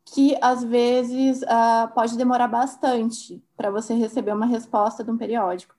que 0.07 0.35
às 0.41 0.65
vezes 0.65 1.43
uh, 1.43 1.93
pode 1.95 2.17
demorar 2.17 2.49
bastante 2.49 3.45
para 3.59 3.71
você 3.71 3.93
receber 3.93 4.33
uma 4.33 4.47
resposta 4.47 5.05
de 5.05 5.11
um 5.11 5.19
periódico. 5.19 5.75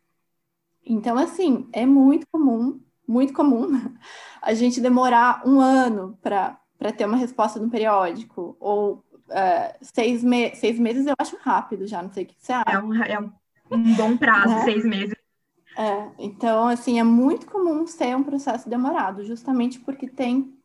Então, 0.86 1.18
assim, 1.18 1.68
é 1.74 1.84
muito 1.84 2.28
comum, 2.32 2.80
muito 3.08 3.34
comum, 3.34 3.72
a 4.40 4.54
gente 4.54 4.80
demorar 4.80 5.42
um 5.48 5.60
ano 5.60 6.16
para 6.22 6.60
ter 6.96 7.08
uma 7.08 7.18
resposta 7.18 7.60
de 7.60 7.66
um 7.66 7.72
periódico, 7.72 8.56
ou 8.60 9.04
uh, 9.34 9.78
seis, 9.82 10.24
me 10.24 10.56
seis 10.56 10.80
meses 10.80 11.06
eu 11.06 11.16
acho 11.18 11.38
rápido 11.42 11.88
já, 11.88 12.02
não 12.02 12.12
sei 12.12 12.24
o 12.24 12.28
que 12.28 12.36
você 12.38 12.54
acha. 12.54 12.72
É 12.72 12.80
um, 12.80 13.04
é 13.04 13.20
um, 13.20 13.96
bom 13.96 14.16
prazo, 14.16 14.50
né? 14.50 14.64
seis 14.64 14.86
meses. 14.86 15.16
É, 15.76 16.12
então, 16.20 16.68
assim, 16.68 17.00
é 17.00 17.04
muito 17.04 17.48
comum 17.48 17.88
ser 17.88 18.16
um 18.16 18.24
processo 18.24 18.70
demorado, 18.70 19.26
justamente 19.26 19.80
porque 19.80 20.08
tem 20.08 20.56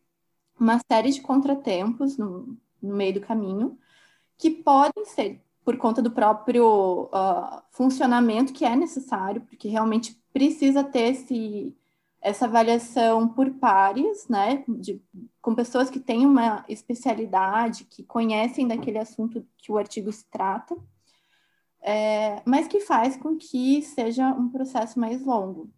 uma 0.60 0.78
série 0.90 1.10
de 1.10 1.20
contratempos 1.22 2.18
no, 2.18 2.56
no 2.82 2.94
meio 2.94 3.14
do 3.14 3.20
caminho 3.20 3.78
que 4.37 4.50
podem 4.50 5.04
ser 5.06 5.42
por 5.64 5.76
conta 5.76 6.00
do 6.00 6.10
próprio 6.10 7.10
uh, 7.12 7.62
funcionamento 7.70 8.52
que 8.52 8.64
é 8.64 8.75
necessário, 8.75 9.42
porque 9.42 9.68
realmente 9.68 10.18
precisa 10.32 10.82
ter 10.82 11.12
esse, 11.12 11.76
essa 12.20 12.46
avaliação 12.46 13.28
por 13.28 13.50
pares, 13.54 14.28
né, 14.28 14.64
de, 14.68 15.00
com 15.40 15.54
pessoas 15.54 15.88
que 15.88 16.00
têm 16.00 16.26
uma 16.26 16.64
especialidade, 16.68 17.84
que 17.84 18.02
conhecem 18.02 18.66
daquele 18.66 18.98
assunto 18.98 19.46
que 19.56 19.70
o 19.70 19.78
artigo 19.78 20.12
se 20.12 20.25
trata, 20.28 20.76
é, 21.80 22.42
mas 22.44 22.66
que 22.66 22.80
faz 22.80 23.16
com 23.16 23.37
que 23.37 23.82
seja 23.82 24.28
um 24.28 24.50
processo 24.50 24.98
mais 24.98 25.25
longo. 25.25 25.70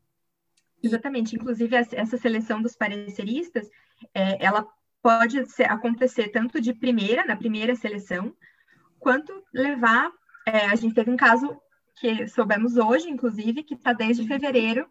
Exatamente. 0.83 1.37
Inclusive, 1.37 1.77
essa 1.77 2.17
seleção 2.17 2.63
dos 2.63 2.75
pareceristas, 2.75 3.71
é, 4.15 4.43
ela 4.45 4.67
pode 5.03 5.47
ser, 5.51 5.65
acontecer 5.65 6.29
tanto 6.29 6.61
de 6.61 6.73
primeira, 6.73 7.25
na 7.25 7.37
primeira 7.37 7.75
seleção, 7.75 8.35
quanto 8.99 9.45
levar. 9.53 10.11
É, 10.47 10.67
a 10.67 10.75
gente 10.75 10.95
teve 10.95 11.11
um 11.11 11.17
caso 11.17 11.61
que 11.97 12.27
soubemos 12.29 12.77
hoje, 12.77 13.11
inclusive, 13.11 13.63
que 13.63 13.75
está 13.75 13.93
desde 13.93 14.27
fevereiro, 14.27 14.89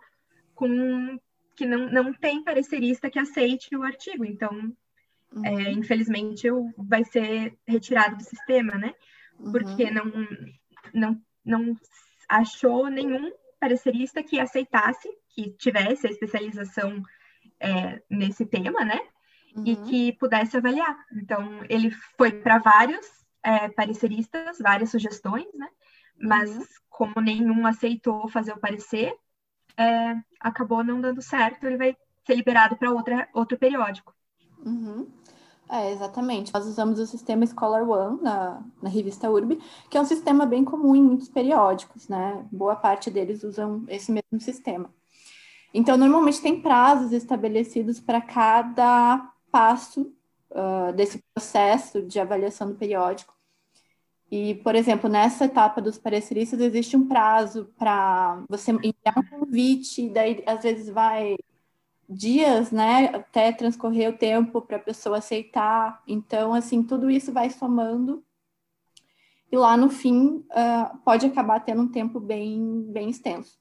com 0.54 1.20
que 1.60 1.66
não, 1.66 1.92
não 1.92 2.14
tem 2.14 2.42
parecerista 2.42 3.10
que 3.10 3.20
aceite 3.20 3.76
o 3.76 3.84
artigo. 3.84 4.24
Então, 4.24 4.50
uhum. 5.34 5.46
é, 5.46 5.72
infelizmente, 5.74 6.48
vai 6.78 7.04
ser 7.04 7.54
retirado 7.68 8.16
do 8.16 8.24
sistema, 8.24 8.78
né? 8.78 8.96
Porque 9.52 9.84
uhum. 9.84 9.94
não, 9.94 10.28
não, 10.94 11.22
não 11.44 11.78
achou 12.30 12.88
nenhum 12.88 13.30
parecerista 13.60 14.24
que 14.24 14.40
aceitasse, 14.40 15.10
que 15.32 15.50
tivesse 15.58 16.08
a 16.08 16.10
especialização 16.10 17.04
é, 17.60 18.02
nesse 18.10 18.46
tema, 18.46 18.86
né? 18.86 19.02
Uhum. 19.54 19.64
E 19.66 19.76
que 19.76 20.14
pudesse 20.14 20.56
avaliar. 20.56 20.98
Então, 21.12 21.66
ele 21.68 21.92
foi 22.18 22.32
para 22.32 22.58
vários 22.60 23.06
é, 23.44 23.68
pareceristas, 23.68 24.60
várias 24.60 24.92
sugestões, 24.92 25.54
né? 25.54 25.68
Mas, 26.18 26.56
uhum. 26.56 26.66
como 26.90 27.20
nenhum 27.20 27.68
aceitou 27.68 28.30
fazer 28.30 28.54
o 28.54 28.60
parecer, 28.62 29.14
é, 29.80 30.18
acabou 30.40 30.84
não 30.84 31.00
dando 31.00 31.22
certo, 31.22 31.66
ele 31.66 31.78
vai 31.78 31.96
ser 32.26 32.36
liberado 32.36 32.76
para 32.76 32.92
outro 33.34 33.58
periódico. 33.58 34.14
Uhum. 34.66 35.08
É, 35.70 35.92
exatamente. 35.92 36.54
Nós 36.54 36.66
usamos 36.66 37.00
o 37.00 37.06
sistema 37.06 37.46
Scholar 37.46 37.88
One 37.88 38.22
na, 38.22 38.62
na 38.82 38.90
revista 38.90 39.30
Urb, 39.30 39.58
que 39.90 39.98
é 39.98 40.02
um 40.02 40.06
sistema 40.06 40.46
bem 40.46 40.66
comum 40.66 40.96
em 40.96 41.04
muitos 41.04 41.30
periódicos, 41.30 42.08
né? 42.08 42.46
Boa 42.52 42.76
parte 42.76 43.12
deles 43.12 43.44
usam 43.44 43.84
esse 43.88 44.12
mesmo 44.12 44.42
sistema. 44.42 44.90
Então, 45.72 45.96
normalmente 45.96 46.42
tem 46.42 46.60
prazos 46.60 47.12
estabelecidos 47.14 48.00
para 48.00 48.20
cada 48.20 49.32
passo 49.52 50.12
uh, 50.50 50.92
desse 50.94 51.24
processo 51.34 52.02
de 52.02 52.20
avaliação 52.20 52.68
do 52.68 52.76
periódico. 52.76 53.39
E, 54.32 54.56
por 54.56 54.76
exemplo, 54.76 55.10
nessa 55.10 55.46
etapa 55.46 55.82
dos 55.82 55.98
pareceristas, 55.98 56.60
existe 56.60 56.96
um 56.96 57.08
prazo 57.08 57.74
para 57.78 58.44
você 58.48 58.72
enviar 58.72 59.18
um 59.18 59.24
convite, 59.40 60.10
daí 60.10 60.44
às 60.46 60.64
vezes 60.64 60.90
vai 60.90 61.36
dias, 62.08 62.72
né, 62.72 63.08
até 63.14 63.52
transcorrer 63.52 64.10
o 64.10 64.18
tempo 64.18 64.62
para 64.62 64.78
a 64.78 64.80
pessoa 64.82 65.18
aceitar. 65.18 66.02
Então, 66.08 66.54
assim, 66.54 66.84
tudo 66.84 67.10
isso 67.10 67.32
vai 67.34 67.50
somando 67.50 68.24
e 69.52 69.58
lá 69.58 69.76
no 69.76 69.90
fim 69.90 70.46
uh, 70.52 70.98
pode 71.04 71.26
acabar 71.26 71.60
tendo 71.62 71.82
um 71.82 71.88
tempo 71.88 72.20
bem, 72.20 72.84
bem 72.92 73.10
extenso. 73.10 73.58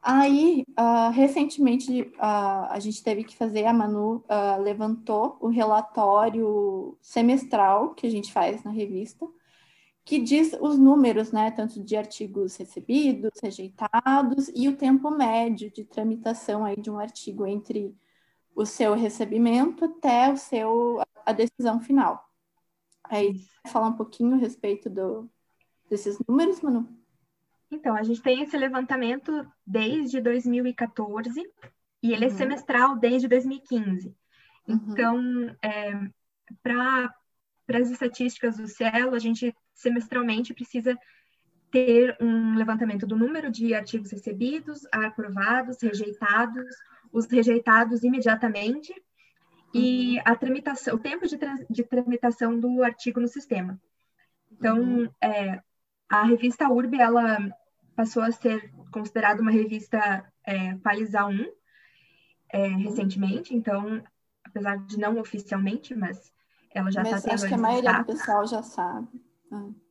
Aí, 0.00 0.64
uh, 0.78 1.10
recentemente, 1.10 2.02
uh, 2.02 2.70
a 2.70 2.78
gente 2.78 3.02
teve 3.02 3.24
que 3.24 3.36
fazer, 3.36 3.66
a 3.66 3.72
Manu 3.72 4.24
levantou 4.62 5.36
o 5.40 5.48
relatório 5.48 6.96
semestral 7.02 7.94
que 7.94 8.06
a 8.06 8.10
gente 8.10 8.32
faz 8.32 8.62
na 8.62 8.70
revista, 8.70 9.26
que 10.08 10.18
diz 10.18 10.56
os 10.58 10.78
números, 10.78 11.32
né, 11.32 11.50
tanto 11.50 11.84
de 11.84 11.94
artigos 11.94 12.56
recebidos, 12.56 13.30
rejeitados 13.42 14.50
e 14.54 14.66
o 14.66 14.74
tempo 14.74 15.10
médio 15.10 15.70
de 15.70 15.84
tramitação 15.84 16.64
aí 16.64 16.80
de 16.80 16.90
um 16.90 16.98
artigo 16.98 17.46
entre 17.46 17.94
o 18.56 18.64
seu 18.64 18.94
recebimento 18.94 19.84
até 19.84 20.32
o 20.32 20.36
seu 20.38 21.02
a 21.26 21.32
decisão 21.32 21.78
final. 21.78 22.26
Aí, 23.04 23.44
falar 23.66 23.88
um 23.88 23.96
pouquinho 23.96 24.36
a 24.36 24.38
respeito 24.38 24.88
do, 24.88 25.28
desses 25.90 26.18
números, 26.26 26.62
Manu? 26.62 26.88
Então, 27.70 27.94
a 27.94 28.02
gente 28.02 28.22
tem 28.22 28.40
esse 28.40 28.56
levantamento 28.56 29.46
desde 29.66 30.22
2014 30.22 31.38
e 32.02 32.14
ele 32.14 32.24
é 32.24 32.28
uhum. 32.28 32.34
é 32.34 32.36
semestral 32.38 32.96
desde 32.96 33.28
2015. 33.28 34.08
Uhum. 34.66 34.80
Então, 34.88 35.56
é, 35.62 35.92
para 36.62 37.14
as 37.76 37.90
estatísticas 37.90 38.56
do 38.56 38.66
Cielo, 38.66 39.14
a 39.14 39.18
gente 39.18 39.54
semestralmente 39.74 40.54
precisa 40.54 40.98
ter 41.70 42.16
um 42.20 42.56
levantamento 42.56 43.06
do 43.06 43.16
número 43.16 43.50
de 43.50 43.74
artigos 43.74 44.10
recebidos, 44.10 44.86
aprovados, 44.90 45.82
rejeitados, 45.82 46.64
os 47.12 47.26
rejeitados 47.26 48.02
imediatamente 48.02 48.94
e 49.74 50.16
uhum. 50.16 50.22
a 50.24 50.34
tramitação, 50.34 50.94
o 50.94 50.98
tempo 50.98 51.26
de, 51.26 51.38
de, 51.68 51.84
tramitação 51.84 52.58
do 52.58 52.82
artigo 52.82 53.20
no 53.20 53.28
sistema. 53.28 53.78
Então, 54.50 54.80
uhum. 54.80 55.10
é, 55.20 55.60
a 56.08 56.24
revista 56.24 56.68
URB, 56.68 56.98
ela 56.98 57.38
passou 57.94 58.22
a 58.22 58.32
ser 58.32 58.72
considerada 58.90 59.42
uma 59.42 59.50
revista 59.50 60.24
é, 60.44 60.74
Paliza 60.76 61.26
1 61.26 61.52
é, 62.50 62.66
recentemente, 62.68 63.54
então, 63.54 64.02
apesar 64.42 64.78
de 64.86 64.98
não 64.98 65.18
oficialmente, 65.18 65.94
mas 65.94 66.32
ela 66.72 66.90
já 66.90 67.02
está 67.02 67.20
tendo 67.20 67.34
acho 67.34 67.48
que 67.48 67.54
a 67.54 67.58
maioria 67.58 67.98
do 67.98 68.06
pessoal 68.06 68.46
já 68.46 68.62
sabe. 68.62 69.08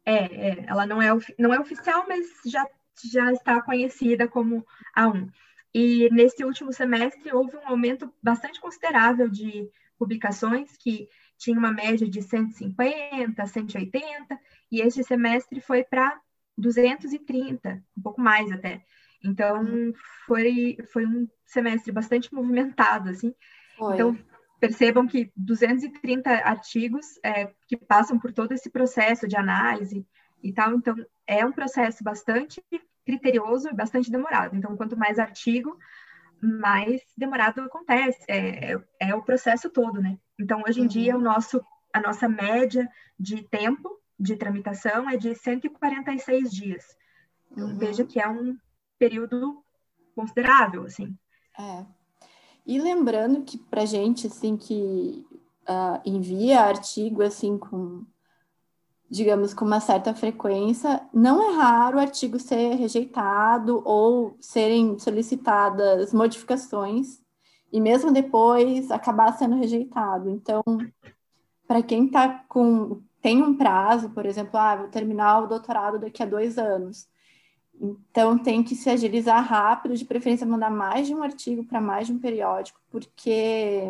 É, 0.05 0.15
é, 0.15 0.65
ela 0.67 0.85
não 0.85 1.01
é, 1.01 1.09
não 1.37 1.53
é 1.53 1.59
oficial, 1.59 2.05
mas 2.07 2.25
já, 2.45 2.65
já 3.11 3.31
está 3.31 3.61
conhecida 3.61 4.27
como 4.27 4.65
A1. 4.97 5.29
E 5.73 6.09
nesse 6.11 6.43
último 6.43 6.71
semestre 6.71 7.33
houve 7.33 7.57
um 7.57 7.67
aumento 7.67 8.11
bastante 8.21 8.59
considerável 8.59 9.29
de 9.29 9.69
publicações, 9.97 10.77
que 10.77 11.09
tinha 11.37 11.57
uma 11.57 11.71
média 11.71 12.07
de 12.07 12.21
150, 12.21 13.45
180, 13.45 14.39
e 14.71 14.81
este 14.81 15.03
semestre 15.03 15.59
foi 15.61 15.83
para 15.83 16.19
230, 16.57 17.83
um 17.97 18.01
pouco 18.01 18.21
mais 18.21 18.51
até. 18.51 18.83
Então, 19.23 19.93
foi, 20.25 20.77
foi 20.91 21.05
um 21.05 21.27
semestre 21.45 21.91
bastante 21.91 22.33
movimentado, 22.33 23.09
assim. 23.09 23.33
Foi. 23.77 23.93
Então, 23.93 24.17
percebam 24.59 25.07
que 25.07 25.31
230 25.35 26.29
artigos 26.29 27.19
é, 27.23 27.51
que 27.67 27.77
passam 27.77 28.19
por 28.19 28.31
todo 28.31 28.51
esse 28.51 28.69
processo 28.69 29.27
de 29.27 29.35
análise 29.35 30.05
e 30.43 30.51
tal, 30.53 30.73
então 30.73 30.95
é 31.25 31.45
um 31.45 31.51
processo 31.51 32.03
bastante 32.03 32.63
criterioso 33.05 33.69
e 33.69 33.73
bastante 33.73 34.11
demorado. 34.11 34.55
Então, 34.55 34.75
quanto 34.75 34.97
mais 34.97 35.19
artigo, 35.19 35.77
mais 36.41 37.01
demorado 37.17 37.61
acontece, 37.61 38.19
é, 38.27 38.73
é, 38.73 38.79
é 38.99 39.15
o 39.15 39.23
processo 39.23 39.69
todo, 39.69 40.01
né? 40.01 40.17
Então, 40.39 40.63
hoje 40.67 40.79
em 40.79 40.83
uhum. 40.83 40.87
dia, 40.89 41.17
o 41.17 41.21
nosso, 41.21 41.63
a 41.93 42.01
nossa 42.01 42.27
média 42.27 42.87
de 43.19 43.43
tempo 43.43 43.89
de 44.19 44.35
tramitação 44.35 45.09
é 45.09 45.17
de 45.17 45.33
146 45.35 46.51
dias. 46.51 46.85
Então, 47.51 47.69
uhum. 47.69 47.77
veja 47.77 48.05
que 48.05 48.19
é 48.19 48.27
um 48.27 48.57
período 48.99 49.63
considerável, 50.15 50.83
assim. 50.83 51.17
É. 51.57 51.85
E 52.67 52.79
lembrando 52.81 53.43
que 53.43 53.57
para 53.57 53.85
gente, 53.85 54.27
assim, 54.27 54.57
que 54.57 55.25
uh, 55.69 56.01
envia 56.05 56.59
artigo, 56.59 57.23
assim, 57.23 57.57
com, 57.57 58.05
digamos, 59.09 59.53
com 59.53 59.63
uma 59.63 59.79
certa 59.79 60.13
frequência, 60.13 61.01
não 61.13 61.41
é 61.41 61.55
raro 61.55 61.97
o 61.97 62.01
artigo 62.01 62.37
ser 62.37 62.75
rejeitado 62.75 63.81
ou 63.85 64.35
serem 64.41 64.99
solicitadas 64.99 66.13
modificações 66.13 67.21
e 67.71 67.79
mesmo 67.79 68.11
depois 68.11 68.91
acabar 68.91 69.31
sendo 69.37 69.55
rejeitado. 69.55 70.29
Então, 70.29 70.61
para 71.65 71.81
quem 71.81 72.09
tá 72.09 72.43
com 72.49 73.01
tem 73.21 73.41
um 73.41 73.55
prazo, 73.57 74.09
por 74.11 74.25
exemplo, 74.25 74.57
ah, 74.59 74.75
vou 74.75 74.87
terminar 74.89 75.43
o 75.43 75.47
doutorado 75.47 75.99
daqui 75.99 76.21
a 76.21 76.25
dois 76.25 76.57
anos. 76.57 77.07
Então, 77.79 78.37
tem 78.37 78.63
que 78.63 78.75
se 78.75 78.89
agilizar 78.89 79.43
rápido, 79.43 79.95
de 79.95 80.05
preferência 80.05 80.47
mandar 80.47 80.71
mais 80.71 81.07
de 81.07 81.13
um 81.13 81.21
artigo 81.21 81.63
para 81.63 81.79
mais 81.79 82.07
de 82.07 82.13
um 82.13 82.19
periódico, 82.19 82.79
porque 82.89 83.83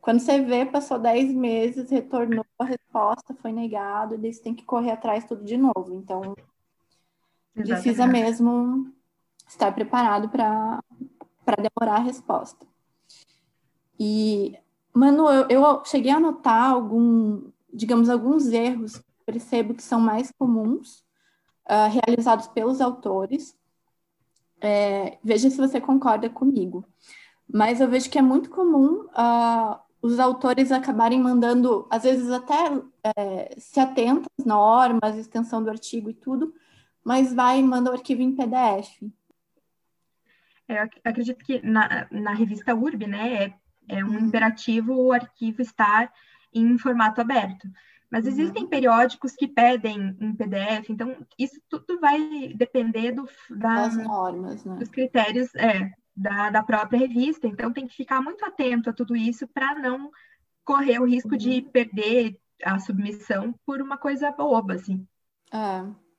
quando 0.00 0.20
você 0.20 0.40
vê, 0.40 0.64
passou 0.64 0.98
10 0.98 1.32
meses, 1.32 1.90
retornou 1.90 2.44
a 2.58 2.64
resposta, 2.64 3.34
foi 3.34 3.52
negado, 3.52 4.14
e 4.14 4.18
daí 4.18 4.32
você 4.32 4.42
tem 4.42 4.54
que 4.54 4.64
correr 4.64 4.92
atrás 4.92 5.24
tudo 5.24 5.44
de 5.44 5.56
novo. 5.56 5.94
Então, 5.94 6.34
Exatamente. 7.54 7.82
precisa 7.82 8.06
mesmo 8.06 8.92
estar 9.46 9.72
preparado 9.72 10.28
para 10.28 10.82
demorar 11.56 11.96
a 11.96 12.02
resposta. 12.02 12.66
E, 13.98 14.58
Manu, 14.94 15.28
eu, 15.28 15.46
eu 15.48 15.84
cheguei 15.84 16.12
a 16.12 16.20
notar 16.20 16.70
algum, 16.70 17.50
digamos, 17.72 18.08
alguns 18.08 18.46
erros, 18.46 19.02
percebo 19.26 19.74
que 19.74 19.82
são 19.82 20.00
mais 20.00 20.32
comuns, 20.32 21.04
uh, 21.68 21.90
realizados 21.90 22.46
pelos 22.48 22.80
autores. 22.80 23.56
É, 24.60 25.18
veja 25.24 25.50
se 25.50 25.56
você 25.56 25.80
concorda 25.80 26.28
comigo. 26.28 26.84
Mas 27.52 27.80
eu 27.80 27.88
vejo 27.88 28.10
que 28.10 28.18
é 28.18 28.22
muito 28.22 28.50
comum 28.50 29.06
uh, 29.06 29.80
os 30.02 30.18
autores 30.18 30.72
acabarem 30.72 31.20
mandando, 31.20 31.86
às 31.90 32.04
vezes 32.04 32.30
até 32.30 32.54
é, 33.16 33.54
se 33.58 33.78
atenta 33.78 34.28
às 34.38 34.44
normas, 34.44 35.16
extensão 35.16 35.62
do 35.62 35.70
artigo 35.70 36.08
e 36.08 36.14
tudo, 36.14 36.54
mas 37.04 37.32
vai 37.32 37.58
e 37.58 37.62
manda 37.62 37.90
o 37.90 37.94
arquivo 37.94 38.22
em 38.22 38.34
PDF. 38.34 39.02
É, 40.68 40.82
eu 40.82 40.88
acredito 41.04 41.44
que 41.44 41.60
na, 41.66 42.06
na 42.10 42.32
revista 42.32 42.74
URB, 42.74 43.06
né, 43.06 43.44
é, 43.88 43.98
é 43.98 44.04
um 44.04 44.10
uhum. 44.10 44.18
imperativo 44.20 44.94
o 44.94 45.12
arquivo 45.12 45.60
estar 45.60 46.10
em 46.54 46.78
formato 46.78 47.20
aberto. 47.20 47.68
Mas 48.10 48.24
uhum. 48.24 48.30
existem 48.32 48.66
periódicos 48.66 49.32
que 49.32 49.46
pedem 49.46 50.16
em 50.20 50.34
PDF, 50.34 50.90
então 50.90 51.16
isso 51.38 51.60
tudo 51.68 52.00
vai 52.00 52.52
depender 52.56 53.12
do, 53.12 53.28
da, 53.50 53.86
das 53.86 53.96
normas, 53.96 54.64
né? 54.64 54.76
dos 54.76 54.88
critérios 54.88 55.54
é, 55.54 55.92
da, 56.16 56.50
da 56.50 56.62
própria 56.62 56.98
revista. 56.98 57.46
Então 57.46 57.72
tem 57.72 57.86
que 57.86 57.94
ficar 57.94 58.20
muito 58.20 58.44
atento 58.44 58.90
a 58.90 58.92
tudo 58.92 59.16
isso 59.16 59.46
para 59.48 59.78
não 59.78 60.10
correr 60.64 60.98
o 60.98 61.06
risco 61.06 61.32
uhum. 61.32 61.38
de 61.38 61.62
perder 61.62 62.36
a 62.64 62.78
submissão 62.78 63.54
por 63.64 63.80
uma 63.80 63.96
coisa 63.96 64.30
boba, 64.32 64.74
assim. 64.74 65.06
É. 65.52 66.10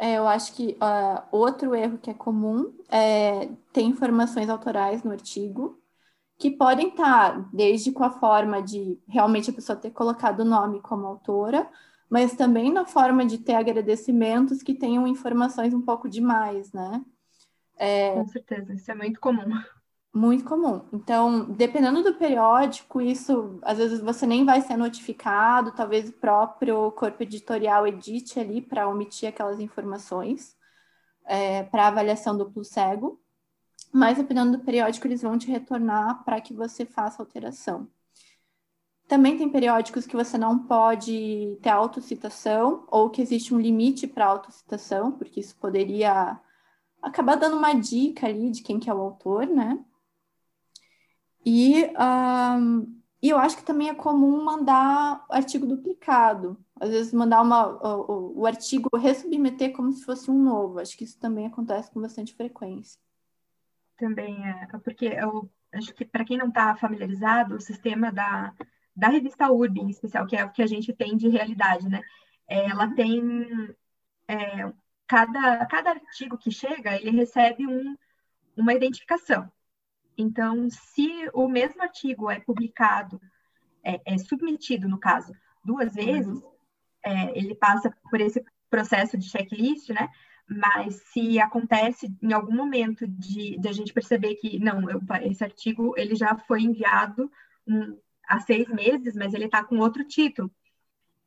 É, 0.00 0.14
eu 0.16 0.28
acho 0.28 0.54
que 0.54 0.76
uh, 0.80 1.22
outro 1.32 1.74
erro 1.74 1.98
que 1.98 2.08
é 2.08 2.14
comum 2.14 2.72
é 2.88 3.48
ter 3.72 3.82
informações 3.82 4.48
autorais 4.48 5.02
no 5.02 5.10
artigo, 5.10 5.80
que 6.38 6.50
podem 6.52 6.88
estar 6.88 7.48
desde 7.52 7.90
com 7.90 8.04
a 8.04 8.10
forma 8.10 8.62
de 8.62 8.98
realmente 9.08 9.50
a 9.50 9.52
pessoa 9.52 9.76
ter 9.76 9.90
colocado 9.90 10.40
o 10.40 10.44
nome 10.44 10.80
como 10.80 11.06
autora, 11.06 11.68
mas 12.08 12.34
também 12.34 12.72
na 12.72 12.86
forma 12.86 13.26
de 13.26 13.38
ter 13.38 13.54
agradecimentos 13.54 14.62
que 14.62 14.72
tenham 14.72 15.06
informações 15.06 15.74
um 15.74 15.82
pouco 15.82 16.08
demais, 16.08 16.72
né? 16.72 17.04
É, 17.76 18.14
com 18.14 18.26
certeza, 18.28 18.72
isso 18.72 18.90
é 18.90 18.94
muito 18.94 19.20
comum. 19.20 19.44
Muito 20.14 20.44
comum. 20.44 20.82
Então, 20.92 21.44
dependendo 21.44 22.02
do 22.02 22.14
periódico, 22.14 23.00
isso 23.00 23.58
às 23.62 23.76
vezes 23.76 24.00
você 24.00 24.24
nem 24.26 24.44
vai 24.44 24.60
ser 24.60 24.76
notificado, 24.76 25.72
talvez 25.72 26.08
o 26.08 26.12
próprio 26.12 26.90
corpo 26.92 27.22
editorial 27.22 27.86
edite 27.86 28.40
ali 28.40 28.62
para 28.62 28.88
omitir 28.88 29.28
aquelas 29.28 29.60
informações 29.60 30.56
é, 31.26 31.64
para 31.64 31.88
avaliação 31.88 32.36
duplo 32.36 32.64
cego, 32.64 33.20
mas 33.92 34.18
dependendo 34.18 34.58
do 34.58 34.64
periódico, 34.64 35.06
eles 35.06 35.22
vão 35.22 35.38
te 35.38 35.50
retornar 35.50 36.24
para 36.24 36.40
que 36.40 36.52
você 36.54 36.84
faça 36.84 37.22
alteração. 37.22 37.88
Também 39.06 39.38
tem 39.38 39.48
periódicos 39.48 40.06
que 40.06 40.14
você 40.14 40.36
não 40.36 40.58
pode 40.58 41.58
ter 41.62 41.70
autocitação, 41.70 42.86
ou 42.90 43.08
que 43.08 43.22
existe 43.22 43.54
um 43.54 43.60
limite 43.60 44.06
para 44.06 44.26
autocitação, 44.26 45.12
porque 45.12 45.40
isso 45.40 45.56
poderia 45.56 46.38
acabar 47.00 47.36
dando 47.36 47.56
uma 47.56 47.72
dica 47.72 48.26
ali 48.26 48.50
de 48.50 48.62
quem 48.62 48.78
que 48.78 48.90
é 48.90 48.94
o 48.94 49.00
autor, 49.00 49.46
né? 49.46 49.82
E, 51.44 51.86
um, 51.98 53.00
e 53.22 53.30
eu 53.30 53.38
acho 53.38 53.56
que 53.56 53.62
também 53.62 53.88
é 53.88 53.94
comum 53.94 54.44
mandar 54.44 55.24
artigo 55.30 55.66
duplicado. 55.66 56.58
Às 56.78 56.90
vezes 56.90 57.12
mandar 57.12 57.40
uma, 57.40 57.66
o, 57.66 58.40
o, 58.40 58.46
artigo 58.46 58.88
resubmeter 58.96 59.72
como 59.72 59.90
se 59.92 60.04
fosse 60.04 60.30
um 60.30 60.42
novo. 60.42 60.78
Acho 60.78 60.96
que 60.96 61.04
isso 61.04 61.18
também 61.18 61.46
acontece 61.46 61.90
com 61.90 62.00
bastante 62.00 62.34
frequência. 62.34 63.00
Também 63.98 64.46
é, 64.46 64.66
porque 64.84 65.06
eu 65.06 65.50
acho 65.72 65.92
que 65.92 66.04
para 66.04 66.24
quem 66.24 66.38
não 66.38 66.48
está 66.48 66.74
familiarizado, 66.76 67.56
o 67.56 67.60
sistema 67.60 68.10
da, 68.10 68.54
da 68.96 69.08
revista 69.08 69.50
URB, 69.50 69.80
em 69.80 69.90
especial, 69.90 70.26
que 70.26 70.36
é 70.36 70.44
o 70.44 70.50
que 70.52 70.62
a 70.62 70.66
gente 70.66 70.92
tem 70.92 71.16
de 71.16 71.28
realidade, 71.28 71.88
né? 71.88 72.00
Ela 72.48 72.88
tem 72.94 73.76
é, 74.26 74.72
cada, 75.06 75.66
cada 75.66 75.90
artigo 75.90 76.38
que 76.38 76.50
chega, 76.50 76.96
ele 76.96 77.10
recebe 77.10 77.66
um, 77.66 77.96
uma 78.56 78.72
identificação. 78.72 79.50
Então, 80.16 80.68
se 80.70 81.28
o 81.32 81.48
mesmo 81.48 81.82
artigo 81.82 82.30
é 82.30 82.40
publicado, 82.40 83.20
é, 83.84 84.00
é 84.04 84.18
submetido, 84.18 84.88
no 84.88 84.98
caso, 84.98 85.32
duas 85.64 85.94
vezes, 85.94 86.42
uhum. 86.42 86.52
é, 87.04 87.38
ele 87.38 87.54
passa 87.54 87.94
por 88.10 88.20
esse 88.20 88.44
processo 88.68 89.16
de 89.16 89.28
checklist, 89.28 89.90
né? 89.90 90.08
Mas 90.48 91.02
se 91.12 91.38
acontece 91.38 92.10
em 92.22 92.32
algum 92.32 92.54
momento 92.54 93.06
de, 93.06 93.58
de 93.58 93.68
a 93.68 93.72
gente 93.72 93.92
perceber 93.92 94.34
que, 94.36 94.58
não, 94.58 94.88
eu, 94.88 95.00
esse 95.22 95.44
artigo 95.44 95.94
ele 95.96 96.14
já 96.14 96.36
foi 96.36 96.62
enviado 96.62 97.30
um, 97.66 97.98
há 98.26 98.40
seis 98.40 98.66
meses, 98.68 99.14
mas 99.14 99.34
ele 99.34 99.44
está 99.44 99.62
com 99.62 99.78
outro 99.78 100.04
título. 100.04 100.50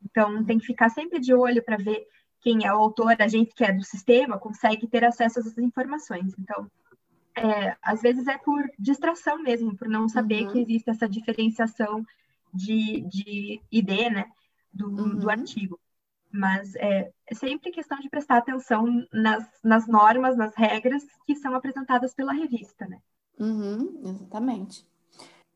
Então, 0.03 0.43
tem 0.43 0.57
que 0.57 0.65
ficar 0.65 0.89
sempre 0.89 1.19
de 1.19 1.34
olho 1.34 1.63
para 1.63 1.77
ver 1.77 2.07
quem 2.41 2.65
é 2.65 2.73
o 2.73 2.77
autor, 2.77 3.15
a 3.19 3.27
gente 3.27 3.53
que 3.53 3.63
é 3.63 3.71
do 3.71 3.84
sistema, 3.84 4.39
consegue 4.39 4.88
ter 4.88 5.03
acesso 5.03 5.38
a 5.38 5.41
essas 5.41 5.57
informações. 5.60 6.34
Então, 6.39 6.69
é, 7.36 7.77
às 7.81 8.01
vezes 8.01 8.27
é 8.27 8.38
por 8.39 8.63
distração 8.77 9.41
mesmo, 9.41 9.77
por 9.77 9.88
não 9.88 10.10
saber 10.10 10.45
uhum. 10.45 10.51
que 10.51 10.60
existe 10.60 10.89
essa 10.89 11.07
diferenciação 11.07 12.03
de, 12.53 13.01
de 13.01 13.62
ID, 13.71 14.12
né, 14.12 14.25
do, 14.73 14.88
uhum. 14.88 15.19
do 15.19 15.29
artigo. 15.29 15.79
Mas 16.34 16.76
é, 16.76 17.12
sempre 17.34 17.72
questão 17.72 18.00
de 18.00 18.10
prestar 18.10 18.38
atenção 18.38 19.06
nas, 19.12 19.46
nas 19.63 19.88
normas, 19.88 20.38
nas 20.38 20.56
regras 20.56 21.04
que 21.26 21.36
são 21.36 21.54
apresentadas 21.54 22.13
pela 22.13 22.34
revista, 22.34 22.88
né? 22.88 23.00
Uhum, 23.39 24.02
exatamente. 24.06 24.86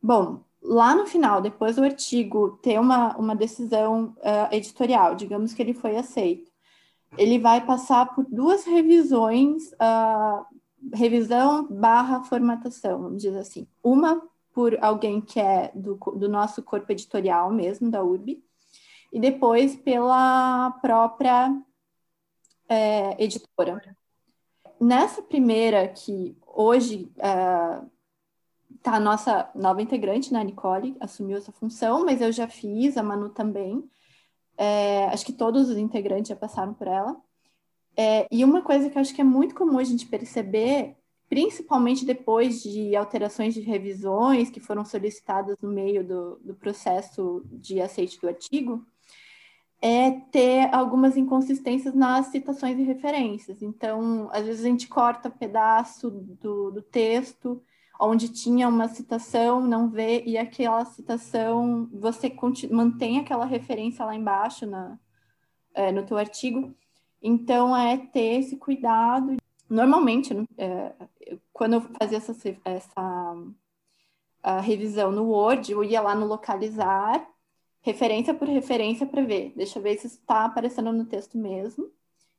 Bom, 0.01 0.43
lá 0.61 0.95
no 0.95 1.05
final, 1.05 1.41
depois 1.41 1.75
do 1.75 1.83
artigo 1.83 2.59
ter 2.61 2.79
uma, 2.79 3.15
uma 3.17 3.35
decisão 3.35 4.15
uh, 4.17 4.53
editorial, 4.53 5.15
digamos 5.15 5.53
que 5.53 5.61
ele 5.61 5.73
foi 5.73 5.95
aceito, 5.95 6.51
ele 7.17 7.39
vai 7.39 7.65
passar 7.65 8.13
por 8.13 8.25
duas 8.25 8.65
revisões 8.65 9.71
uh, 9.73 10.45
revisão 10.93 11.67
barra 11.67 12.23
formatação, 12.23 13.01
vamos 13.01 13.21
dizer 13.21 13.39
assim. 13.39 13.67
Uma 13.83 14.21
por 14.53 14.77
alguém 14.81 15.19
que 15.19 15.39
é 15.39 15.71
do, 15.75 15.95
do 15.95 16.29
nosso 16.29 16.63
corpo 16.63 16.91
editorial 16.91 17.51
mesmo, 17.51 17.91
da 17.91 18.03
URB, 18.03 18.41
e 19.15 19.19
depois 19.19 19.77
pela 19.77 20.71
própria 20.81 21.57
é, 22.67 23.23
editora. 23.23 23.95
Nessa 24.77 25.21
primeira, 25.21 25.87
que 25.87 26.37
hoje 26.45 27.09
está 27.15 28.91
é, 28.91 28.97
a 28.97 28.99
nossa 28.99 29.49
nova 29.55 29.81
integrante, 29.81 30.33
né, 30.33 30.41
a 30.41 30.43
Nicole, 30.43 30.97
assumiu 30.99 31.37
essa 31.37 31.53
função, 31.53 32.03
mas 32.03 32.19
eu 32.19 32.29
já 32.29 32.45
fiz, 32.49 32.97
a 32.97 33.03
Manu 33.03 33.29
também. 33.29 33.89
É, 34.57 35.05
acho 35.05 35.25
que 35.25 35.31
todos 35.31 35.69
os 35.69 35.77
integrantes 35.77 36.27
já 36.27 36.35
passaram 36.35 36.73
por 36.73 36.87
ela. 36.87 37.15
É, 37.95 38.27
e 38.29 38.43
uma 38.43 38.61
coisa 38.63 38.89
que 38.89 38.97
eu 38.97 39.01
acho 39.01 39.15
que 39.15 39.21
é 39.21 39.23
muito 39.23 39.55
comum 39.55 39.79
a 39.79 39.83
gente 39.85 40.07
perceber, 40.07 40.97
principalmente 41.29 42.03
depois 42.03 42.61
de 42.61 42.97
alterações 42.97 43.53
de 43.53 43.61
revisões 43.61 44.49
que 44.49 44.59
foram 44.59 44.83
solicitadas 44.83 45.55
no 45.61 45.69
meio 45.69 46.05
do, 46.05 46.35
do 46.43 46.53
processo 46.53 47.45
de 47.45 47.79
aceite 47.79 48.19
do 48.19 48.27
artigo, 48.27 48.85
é 49.81 50.11
ter 50.11 50.73
algumas 50.73 51.15
inconsistências 51.17 51.93
nas 51.93 52.27
citações 52.27 52.77
e 52.79 52.83
referências. 52.83 53.61
Então, 53.61 54.29
às 54.31 54.45
vezes 54.45 54.65
a 54.65 54.69
gente 54.69 54.87
corta 54.87 55.29
pedaço 55.29 56.09
do, 56.09 56.71
do 56.71 56.81
texto 56.81 57.61
onde 57.99 58.27
tinha 58.29 58.67
uma 58.67 58.89
citação, 58.89 59.61
não 59.61 59.89
vê, 59.89 60.21
e 60.25 60.37
aquela 60.37 60.83
citação, 60.83 61.89
você 61.93 62.35
mantém 62.69 63.19
aquela 63.19 63.45
referência 63.45 64.03
lá 64.03 64.13
embaixo 64.13 64.65
na, 64.65 64.99
é, 65.73 65.93
no 65.93 66.05
teu 66.05 66.17
artigo, 66.17 66.75
então, 67.27 67.75
é 67.75 67.97
ter 67.97 68.39
esse 68.39 68.55
cuidado. 68.55 69.35
Normalmente, 69.67 70.31
é, 70.59 70.93
quando 71.51 71.73
eu 71.73 71.81
fazia 71.81 72.19
essa, 72.19 72.35
essa 72.63 73.35
revisão 74.61 75.11
no 75.11 75.25
Word, 75.29 75.71
eu 75.71 75.83
ia 75.83 76.01
lá 76.01 76.13
no 76.13 76.27
localizar, 76.27 77.27
referência 77.85 78.33
por 78.33 78.47
referência 78.47 79.05
para 79.05 79.23
ver. 79.23 79.53
Deixa 79.55 79.77
eu 79.77 79.83
ver 79.83 79.95
se 79.97 80.07
está 80.07 80.45
aparecendo 80.45 80.91
no 80.91 81.05
texto 81.05 81.37
mesmo. 81.37 81.91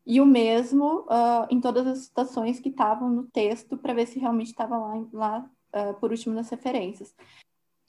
E 0.05 0.21
o 0.21 0.27
mesmo 0.27 1.03
uh, 1.03 1.47
em 1.49 1.61
todas 1.61 1.87
as 1.87 1.99
citações 2.01 2.59
que 2.59 2.69
estavam 2.69 3.09
no 3.09 3.25
texto, 3.25 3.77
para 3.77 3.95
ver 3.95 4.07
se 4.07 4.19
realmente 4.19 4.49
estava 4.49 4.77
lá, 4.77 5.07
lá 5.13 5.51
uh, 5.73 5.95
por 5.95 6.11
último 6.11 6.35
nas 6.35 6.51
referências. 6.51 7.15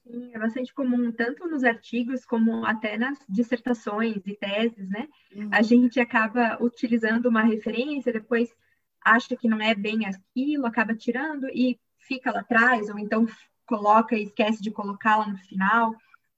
Sim, 0.03 0.31
é 0.33 0.39
bastante 0.39 0.73
comum, 0.73 1.11
tanto 1.11 1.47
nos 1.47 1.63
artigos 1.63 2.25
como 2.25 2.63
até 2.63 2.97
nas 2.97 3.17
dissertações 3.27 4.21
e 4.25 4.35
teses, 4.35 4.87
né? 4.89 5.07
Uhum. 5.35 5.49
A 5.51 5.61
gente 5.61 5.99
acaba 5.99 6.57
utilizando 6.61 7.27
uma 7.27 7.41
referência, 7.41 8.13
depois 8.13 8.55
acha 9.03 9.35
que 9.35 9.47
não 9.47 9.59
é 9.59 9.73
bem 9.73 10.05
aquilo, 10.05 10.65
acaba 10.65 10.95
tirando 10.95 11.47
e 11.49 11.79
fica 11.97 12.31
lá 12.31 12.39
atrás, 12.39 12.89
ou 12.89 12.97
então 12.97 13.25
coloca 13.65 14.15
e 14.15 14.23
esquece 14.23 14.61
de 14.61 14.71
colocá-la 14.71 15.27
no 15.27 15.37
final. 15.37 15.95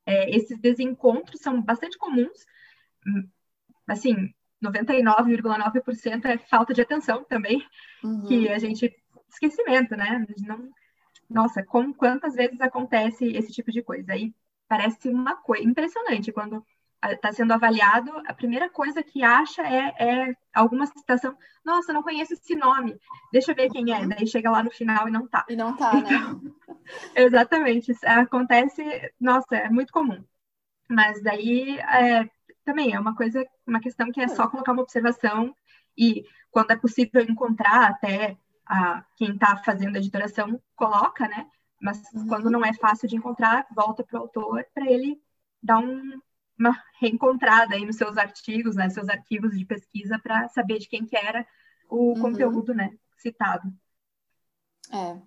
É, 0.09 0.35
esses 0.35 0.57
desencontros 0.59 1.39
são 1.39 1.61
bastante 1.61 1.95
comuns, 1.99 2.45
assim, 3.87 4.33
99,9% 4.63 6.25
é 6.25 6.37
falta 6.39 6.73
de 6.73 6.81
atenção 6.81 7.23
também, 7.23 7.63
uhum. 8.03 8.25
que 8.25 8.49
a 8.49 8.57
gente 8.57 8.91
esquecimento, 9.29 9.95
né? 9.95 10.25
Não, 10.39 10.69
nossa, 11.29 11.63
com 11.63 11.93
quantas 11.93 12.33
vezes 12.33 12.59
acontece 12.59 13.25
esse 13.25 13.51
tipo 13.51 13.71
de 13.71 13.83
coisa? 13.83 14.13
Aí 14.13 14.33
parece 14.67 15.09
uma 15.09 15.35
coisa 15.35 15.63
impressionante 15.63 16.31
quando 16.31 16.65
está 17.05 17.31
sendo 17.31 17.53
avaliado, 17.53 18.11
a 18.25 18.33
primeira 18.33 18.69
coisa 18.69 19.01
que 19.01 19.23
acha 19.23 19.61
é, 19.63 19.93
é, 19.99 20.35
alguma 20.53 20.85
citação. 20.85 21.35
Nossa, 21.63 21.93
não 21.93 22.03
conheço 22.03 22.33
esse 22.33 22.55
nome. 22.55 22.99
Deixa 23.31 23.51
eu 23.51 23.55
ver 23.55 23.69
quem 23.69 23.93
é. 23.93 24.05
Daí 24.05 24.27
chega 24.27 24.51
lá 24.51 24.63
no 24.63 24.71
final 24.71 25.07
e 25.07 25.11
não 25.11 25.27
tá. 25.27 25.45
E 25.49 25.55
não 25.55 25.75
tá, 25.75 25.93
né? 25.93 26.03
Exatamente. 27.15 27.93
Acontece, 28.05 28.83
nossa, 29.19 29.55
é 29.55 29.69
muito 29.69 29.93
comum. 29.93 30.23
Mas 30.89 31.21
daí 31.21 31.77
é, 31.79 32.29
também 32.65 32.93
é 32.93 32.99
uma 32.99 33.15
coisa, 33.15 33.45
uma 33.65 33.79
questão 33.79 34.11
que 34.11 34.21
é 34.21 34.27
só 34.27 34.47
colocar 34.47 34.71
uma 34.71 34.81
observação 34.81 35.55
e 35.97 36.25
quando 36.51 36.71
é 36.71 36.75
possível 36.75 37.21
encontrar 37.21 37.89
até 37.89 38.37
a, 38.65 39.03
quem 39.15 39.33
está 39.33 39.57
fazendo 39.57 39.95
a 39.95 39.99
editoração 39.99 40.61
coloca, 40.75 41.27
né? 41.27 41.47
Mas 41.81 42.01
uhum. 42.13 42.27
quando 42.27 42.49
não 42.49 42.65
é 42.65 42.73
fácil 42.73 43.07
de 43.07 43.15
encontrar, 43.15 43.65
volta 43.73 44.03
para 44.03 44.19
o 44.19 44.23
autor 44.23 44.65
para 44.73 44.89
ele 44.89 45.21
dar 45.61 45.79
um, 45.79 46.19
reencontrada 46.99 47.75
aí 47.75 47.85
nos 47.85 47.95
seus 47.95 48.17
artigos, 48.17 48.75
né, 48.75 48.89
seus 48.89 49.07
arquivos 49.09 49.57
de 49.57 49.65
pesquisa 49.65 50.19
para 50.19 50.47
saber 50.49 50.79
de 50.79 50.87
quem 50.87 51.05
que 51.05 51.15
era 51.15 51.45
o 51.89 52.13
uhum. 52.13 52.21
conteúdo, 52.21 52.73
né, 52.73 52.91
citado. 53.17 53.71
É. 54.91 55.17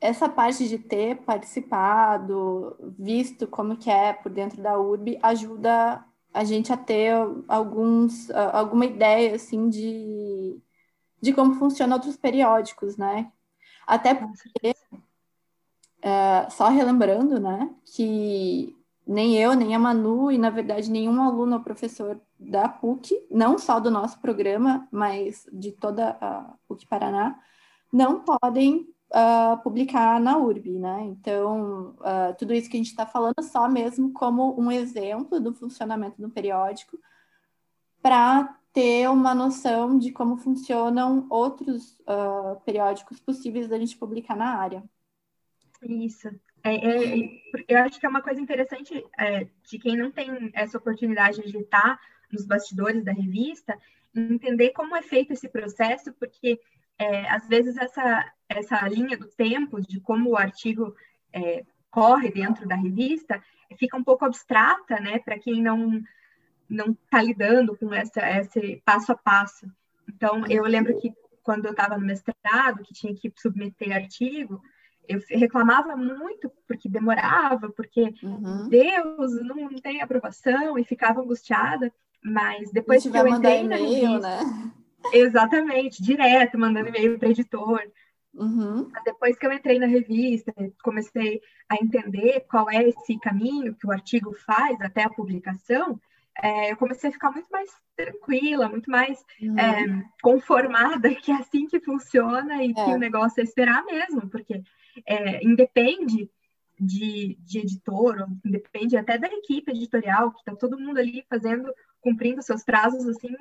Essa 0.00 0.28
parte 0.28 0.66
de 0.66 0.78
ter 0.78 1.16
participado, 1.18 2.74
visto 2.98 3.46
como 3.46 3.76
que 3.76 3.90
é 3.90 4.14
por 4.14 4.32
dentro 4.32 4.62
da 4.62 4.78
URB, 4.78 5.18
ajuda 5.22 6.02
a 6.32 6.44
gente 6.44 6.72
a 6.72 6.76
ter 6.76 7.12
alguns, 7.46 8.30
alguma 8.30 8.86
ideia, 8.86 9.34
assim, 9.34 9.68
de, 9.68 10.58
de 11.20 11.32
como 11.34 11.54
funcionam 11.54 11.96
outros 11.96 12.16
periódicos, 12.16 12.96
né? 12.96 13.30
Até 13.86 14.14
porque, 14.14 14.74
é, 16.00 16.48
só 16.50 16.68
relembrando, 16.68 17.38
né, 17.38 17.68
que 17.94 18.74
nem 19.10 19.34
eu, 19.36 19.54
nem 19.54 19.74
a 19.74 19.78
Manu, 19.78 20.30
e 20.30 20.38
na 20.38 20.50
verdade 20.50 20.88
nenhum 20.88 21.20
aluno 21.20 21.56
ou 21.56 21.62
professor 21.62 22.20
da 22.38 22.68
PUC, 22.68 23.26
não 23.28 23.58
só 23.58 23.80
do 23.80 23.90
nosso 23.90 24.20
programa, 24.20 24.86
mas 24.92 25.48
de 25.52 25.72
toda 25.72 26.16
a 26.20 26.54
PUC 26.68 26.86
Paraná, 26.86 27.36
não 27.92 28.20
podem 28.20 28.88
uh, 29.10 29.60
publicar 29.64 30.20
na 30.20 30.38
URB, 30.38 30.78
né? 30.78 31.02
Então, 31.06 31.96
uh, 31.98 32.36
tudo 32.38 32.54
isso 32.54 32.70
que 32.70 32.76
a 32.76 32.78
gente 32.78 32.90
está 32.90 33.04
falando 33.04 33.42
só 33.42 33.68
mesmo 33.68 34.12
como 34.12 34.58
um 34.58 34.70
exemplo 34.70 35.40
do 35.40 35.52
funcionamento 35.52 36.22
do 36.22 36.30
periódico, 36.30 36.96
para 38.00 38.56
ter 38.72 39.10
uma 39.10 39.34
noção 39.34 39.98
de 39.98 40.12
como 40.12 40.36
funcionam 40.36 41.26
outros 41.28 41.98
uh, 42.00 42.60
periódicos 42.64 43.18
possíveis 43.18 43.66
da 43.66 43.76
gente 43.76 43.98
publicar 43.98 44.36
na 44.36 44.54
área. 44.56 44.84
Isso. 45.82 46.30
É, 46.62 46.74
é, 46.74 47.40
eu 47.68 47.78
acho 47.78 47.98
que 47.98 48.06
é 48.06 48.08
uma 48.08 48.22
coisa 48.22 48.40
interessante 48.40 49.04
é, 49.18 49.46
de 49.64 49.78
quem 49.78 49.96
não 49.96 50.10
tem 50.10 50.50
essa 50.52 50.78
oportunidade 50.78 51.42
de 51.42 51.58
estar 51.58 51.98
nos 52.30 52.46
bastidores 52.46 53.04
da 53.04 53.12
revista, 53.12 53.78
entender 54.14 54.70
como 54.70 54.94
é 54.94 55.02
feito 55.02 55.32
esse 55.32 55.48
processo, 55.48 56.12
porque 56.14 56.60
é, 56.98 57.28
às 57.30 57.48
vezes 57.48 57.76
essa, 57.76 58.30
essa 58.48 58.88
linha 58.88 59.16
do 59.16 59.26
tempo, 59.26 59.80
de 59.80 60.00
como 60.00 60.30
o 60.30 60.36
artigo 60.36 60.94
é, 61.32 61.64
corre 61.90 62.30
dentro 62.30 62.68
da 62.68 62.74
revista, 62.74 63.42
fica 63.78 63.96
um 63.96 64.04
pouco 64.04 64.24
abstrata, 64.24 65.00
né, 65.00 65.18
para 65.18 65.38
quem 65.38 65.62
não 65.62 66.02
não 66.68 66.92
está 66.92 67.20
lidando 67.20 67.76
com 67.76 67.92
essa, 67.92 68.20
esse 68.38 68.80
passo 68.84 69.10
a 69.10 69.16
passo. 69.16 69.66
Então, 70.08 70.46
eu 70.46 70.62
lembro 70.62 70.96
que 71.00 71.12
quando 71.42 71.64
eu 71.66 71.72
estava 71.72 71.98
no 71.98 72.06
mestrado, 72.06 72.84
que 72.84 72.94
tinha 72.94 73.12
que 73.12 73.32
submeter 73.36 73.92
artigo, 73.92 74.62
eu 75.10 75.38
reclamava 75.38 75.96
muito 75.96 76.50
porque 76.66 76.88
demorava, 76.88 77.68
porque 77.70 78.14
uhum. 78.22 78.68
Deus 78.68 79.42
não 79.42 79.68
tem 79.80 80.00
aprovação 80.00 80.78
e 80.78 80.84
ficava 80.84 81.20
angustiada, 81.20 81.92
mas 82.22 82.70
depois 82.70 83.02
que 83.02 83.16
eu 83.16 83.26
entrei 83.26 83.64
na 83.64 83.76
revista, 83.76 84.18
né? 84.18 84.72
exatamente, 85.12 86.02
direto 86.02 86.58
mandando 86.58 86.88
e-mail 86.88 87.18
para 87.18 87.28
editor. 87.28 87.82
Uhum. 88.32 88.88
Depois 89.04 89.36
que 89.36 89.44
eu 89.44 89.52
entrei 89.52 89.80
na 89.80 89.86
revista, 89.86 90.54
comecei 90.84 91.40
a 91.68 91.74
entender 91.74 92.46
qual 92.48 92.70
é 92.70 92.88
esse 92.88 93.18
caminho 93.18 93.74
que 93.74 93.86
o 93.86 93.90
artigo 93.90 94.32
faz 94.32 94.80
até 94.80 95.02
a 95.02 95.10
publicação, 95.10 96.00
é, 96.42 96.72
eu 96.72 96.76
comecei 96.76 97.10
a 97.10 97.12
ficar 97.12 97.30
muito 97.32 97.48
mais 97.50 97.70
tranquila, 97.96 98.68
muito 98.68 98.90
mais 98.90 99.22
uhum. 99.42 99.58
é, 99.58 100.04
conformada 100.22 101.12
que 101.16 101.30
é 101.30 101.34
assim 101.34 101.66
que 101.66 101.80
funciona 101.80 102.62
e 102.64 102.70
é. 102.70 102.74
que 102.74 102.90
o 102.90 102.98
negócio 102.98 103.40
é 103.40 103.44
esperar 103.44 103.84
mesmo, 103.84 104.28
porque 104.28 104.62
é, 105.06 105.44
independe 105.44 106.30
de, 106.78 107.36
de 107.40 107.58
editor, 107.58 108.26
independe 108.44 108.96
até 108.96 109.18
da 109.18 109.28
equipe 109.28 109.70
editorial, 109.70 110.32
que 110.32 110.38
está 110.38 110.56
todo 110.56 110.78
mundo 110.78 110.98
ali 110.98 111.24
fazendo, 111.28 111.72
cumprindo 112.00 112.42
seus 112.42 112.64
prazos 112.64 113.06
assim, 113.06 113.34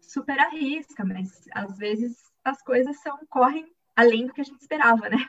super 0.00 0.38
à 0.38 0.48
risca, 0.48 1.04
mas 1.04 1.48
às 1.52 1.78
vezes 1.78 2.16
as 2.44 2.60
coisas 2.62 3.00
são, 3.00 3.18
correm 3.30 3.66
além 3.94 4.26
do 4.26 4.32
que 4.32 4.40
a 4.40 4.44
gente 4.44 4.60
esperava, 4.60 5.08
né? 5.08 5.28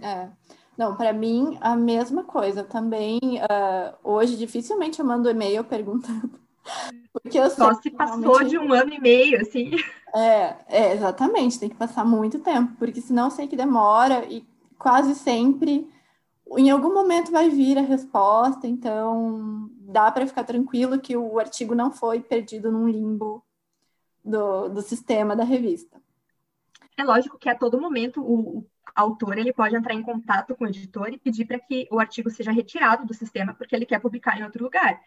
É. 0.00 0.30
Não, 0.76 0.94
para 0.94 1.12
mim, 1.12 1.56
a 1.60 1.74
mesma 1.74 2.22
coisa. 2.24 2.62
Também, 2.62 3.18
uh, 3.22 3.96
hoje, 4.04 4.36
dificilmente 4.36 5.00
eu 5.00 5.06
mando 5.06 5.30
e-mail 5.30 5.64
perguntando. 5.64 6.38
Porque 7.12 7.38
eu 7.38 7.48
Só 7.48 7.72
se 7.74 7.90
passou 7.90 8.20
realmente... 8.20 8.50
de 8.50 8.58
um 8.58 8.72
ano 8.72 8.92
e 8.92 9.00
meio, 9.00 9.40
assim. 9.40 9.70
É, 10.14 10.56
é, 10.68 10.92
exatamente. 10.92 11.58
Tem 11.58 11.68
que 11.68 11.76
passar 11.76 12.04
muito 12.04 12.40
tempo, 12.40 12.74
porque 12.78 13.00
senão 13.00 13.26
eu 13.26 13.30
sei 13.30 13.46
que 13.46 13.56
demora 13.56 14.24
e 14.26 14.44
quase 14.86 15.16
sempre, 15.16 15.90
em 16.56 16.70
algum 16.70 16.94
momento 16.94 17.32
vai 17.32 17.50
vir 17.50 17.76
a 17.76 17.82
resposta. 17.82 18.68
Então, 18.68 19.68
dá 19.80 20.12
para 20.12 20.28
ficar 20.28 20.44
tranquilo 20.44 21.00
que 21.00 21.16
o 21.16 21.40
artigo 21.40 21.74
não 21.74 21.90
foi 21.90 22.20
perdido 22.20 22.70
num 22.70 22.88
limbo 22.88 23.44
do, 24.24 24.68
do 24.68 24.80
sistema 24.82 25.34
da 25.34 25.42
revista. 25.42 26.00
É 26.96 27.02
lógico 27.02 27.36
que 27.36 27.48
a 27.48 27.54
todo 27.56 27.80
momento 27.80 28.22
o, 28.22 28.58
o 28.58 28.66
autor 28.94 29.36
ele 29.36 29.52
pode 29.52 29.74
entrar 29.74 29.92
em 29.92 30.04
contato 30.04 30.54
com 30.54 30.64
o 30.64 30.68
editor 30.68 31.12
e 31.12 31.18
pedir 31.18 31.46
para 31.46 31.58
que 31.58 31.88
o 31.90 31.98
artigo 31.98 32.30
seja 32.30 32.52
retirado 32.52 33.04
do 33.04 33.12
sistema 33.12 33.54
porque 33.54 33.74
ele 33.74 33.86
quer 33.86 34.00
publicar 34.00 34.38
em 34.38 34.44
outro 34.44 34.62
lugar. 34.62 35.00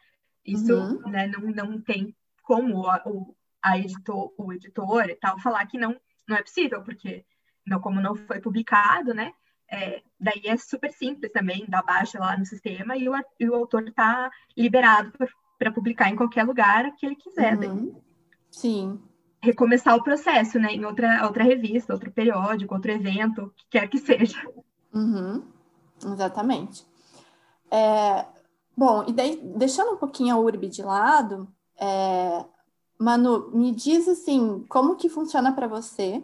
Isso 0.46 0.76
uhum. 0.76 1.10
né, 1.10 1.26
não, 1.26 1.40
não 1.52 1.80
tem 1.80 2.14
como 2.44 2.86
a, 2.86 3.02
o, 3.06 3.34
a 3.62 3.80
editor, 3.80 4.34
o 4.38 4.52
editor 4.52 5.10
e 5.10 5.16
tal 5.16 5.40
falar 5.40 5.66
que 5.68 5.78
não, 5.78 5.96
não 6.28 6.36
é 6.36 6.44
possível, 6.44 6.84
porque 6.84 7.26
não, 7.66 7.80
como 7.80 8.02
não 8.02 8.14
foi 8.14 8.42
publicado, 8.42 9.14
né? 9.14 9.34
É, 9.72 10.02
daí 10.20 10.42
é 10.46 10.58
super 10.58 10.92
simples 10.92 11.32
também, 11.32 11.66
dá 11.68 11.82
baixa 11.82 12.20
lá 12.20 12.38
no 12.38 12.46
sistema 12.46 12.98
e 12.98 13.08
o, 13.08 13.14
e 13.40 13.50
o 13.50 13.56
autor 13.56 13.88
está 13.88 14.32
liberado 14.58 15.14
para 15.58 15.72
publicar 15.72 16.10
em 16.10 16.16
qualquer 16.16 16.44
lugar 16.44 16.96
que 16.96 17.06
ele 17.06 17.16
quiser. 17.16 17.58
Uhum. 17.58 18.02
Sim 18.50 19.00
recomeçar 19.42 19.96
o 19.96 20.04
processo, 20.04 20.60
né? 20.60 20.74
Em 20.74 20.86
outra, 20.86 21.26
outra 21.26 21.44
revista, 21.44 21.94
outro 21.94 22.12
periódico, 22.12 22.74
outro 22.74 22.92
evento, 22.92 23.54
que 23.56 23.66
quer 23.70 23.88
que 23.88 23.98
seja. 23.98 24.38
Uhum, 24.94 25.44
exatamente. 26.04 26.86
É, 27.72 28.26
bom, 28.76 29.06
e 29.08 29.14
daí, 29.14 29.40
deixando 29.56 29.94
um 29.94 29.98
pouquinho 29.98 30.36
a 30.36 30.40
URB 30.40 30.68
de 30.68 30.82
lado, 30.82 31.48
é, 31.80 32.46
Manu, 32.98 33.52
me 33.52 33.72
diz 33.72 34.08
assim, 34.08 34.66
como 34.68 34.96
que 34.96 35.08
funciona 35.08 35.54
para 35.54 35.68
você? 35.68 36.24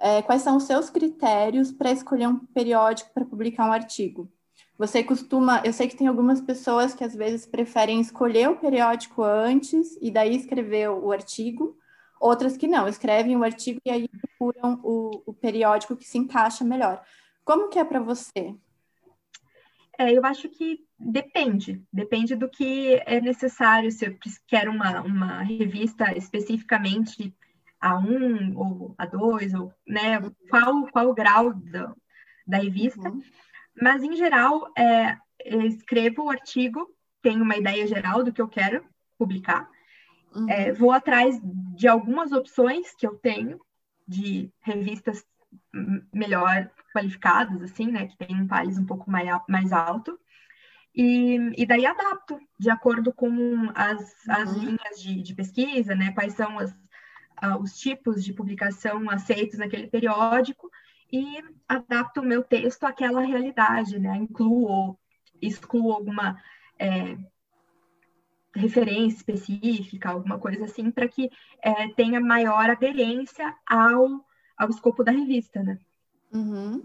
É, 0.00 0.22
quais 0.22 0.42
são 0.42 0.56
os 0.56 0.64
seus 0.64 0.88
critérios 0.90 1.72
para 1.72 1.90
escolher 1.90 2.28
um 2.28 2.38
periódico 2.38 3.10
para 3.12 3.24
publicar 3.24 3.66
um 3.66 3.72
artigo? 3.72 4.30
Você 4.78 5.02
costuma, 5.02 5.60
eu 5.64 5.72
sei 5.72 5.88
que 5.88 5.96
tem 5.96 6.06
algumas 6.06 6.40
pessoas 6.40 6.94
que 6.94 7.02
às 7.02 7.14
vezes 7.14 7.44
preferem 7.44 8.00
escolher 8.00 8.48
o 8.48 8.56
periódico 8.56 9.24
antes 9.24 9.98
e 10.00 10.08
daí 10.08 10.36
escrever 10.36 10.88
o 10.88 11.10
artigo, 11.10 11.76
outras 12.20 12.56
que 12.56 12.68
não, 12.68 12.86
escrevem 12.86 13.36
o 13.36 13.42
artigo 13.42 13.80
e 13.84 13.90
aí 13.90 14.08
procuram 14.08 14.80
o, 14.84 15.22
o 15.26 15.32
periódico 15.32 15.96
que 15.96 16.04
se 16.06 16.16
encaixa 16.16 16.64
melhor. 16.64 17.02
Como 17.44 17.68
que 17.68 17.78
é 17.78 17.84
para 17.84 17.98
você? 17.98 18.54
É, 19.98 20.16
eu 20.16 20.24
acho 20.24 20.48
que 20.48 20.86
depende, 20.96 21.82
depende 21.92 22.36
do 22.36 22.48
que 22.48 23.02
é 23.04 23.20
necessário, 23.20 23.90
se 23.90 24.06
eu 24.06 24.16
quero 24.46 24.70
uma, 24.70 25.00
uma 25.00 25.42
revista 25.42 26.16
especificamente 26.16 27.34
A1 27.82 28.56
ou 28.56 28.94
A2, 28.96 29.58
ou, 29.58 29.72
né, 29.86 30.20
qual, 30.50 30.86
qual 30.88 31.08
o 31.08 31.14
grau 31.14 31.54
da, 31.54 31.94
da 32.46 32.58
revista. 32.58 33.08
Uhum. 33.08 33.22
Mas, 33.80 34.02
em 34.02 34.16
geral, 34.16 34.72
é, 34.76 35.16
escrevo 35.66 36.24
o 36.24 36.30
artigo, 36.30 36.88
tenho 37.22 37.42
uma 37.42 37.56
ideia 37.56 37.86
geral 37.86 38.24
do 38.24 38.32
que 38.32 38.42
eu 38.42 38.48
quero 38.48 38.84
publicar, 39.16 39.68
Uhum. 40.34 40.48
É, 40.48 40.72
vou 40.72 40.92
atrás 40.92 41.40
de 41.42 41.88
algumas 41.88 42.32
opções 42.32 42.94
que 42.94 43.06
eu 43.06 43.16
tenho 43.16 43.60
de 44.06 44.50
revistas 44.60 45.24
melhor 46.12 46.70
qualificadas, 46.94 47.62
assim, 47.62 47.90
né, 47.90 48.06
que 48.06 48.16
tem 48.16 48.40
um 48.40 48.46
país 48.46 48.78
um 48.78 48.84
pouco 48.84 49.10
mais, 49.10 49.28
mais 49.48 49.72
alto, 49.72 50.18
e, 50.94 51.36
e 51.56 51.66
daí 51.66 51.86
adapto 51.86 52.38
de 52.58 52.70
acordo 52.70 53.12
com 53.12 53.70
as, 53.74 54.28
as 54.28 54.52
uhum. 54.52 54.64
linhas 54.64 55.00
de, 55.00 55.22
de, 55.22 55.34
pesquisa, 55.34 55.94
né, 55.94 56.12
quais 56.12 56.34
são 56.34 56.58
as, 56.58 56.74
uh, 57.42 57.60
os 57.60 57.78
tipos 57.78 58.24
de 58.24 58.32
publicação 58.32 59.08
aceitos 59.10 59.58
naquele 59.58 59.86
periódico, 59.86 60.70
e 61.12 61.42
adapto 61.66 62.20
o 62.20 62.24
meu 62.24 62.42
texto 62.42 62.84
àquela 62.84 63.20
realidade, 63.22 63.98
né, 63.98 64.16
incluo 64.16 64.68
ou 64.68 64.98
excluo 65.40 65.92
alguma 65.92 66.38
é, 66.78 67.16
referência 68.54 69.16
específica, 69.16 70.10
alguma 70.10 70.38
coisa 70.38 70.64
assim, 70.64 70.90
para 70.90 71.08
que 71.08 71.30
é, 71.62 71.88
tenha 71.94 72.20
maior 72.20 72.68
aderência 72.68 73.54
ao, 73.66 74.24
ao 74.56 74.68
escopo 74.68 75.02
da 75.02 75.12
revista, 75.12 75.62
né? 75.62 75.78
Uhum. 76.32 76.82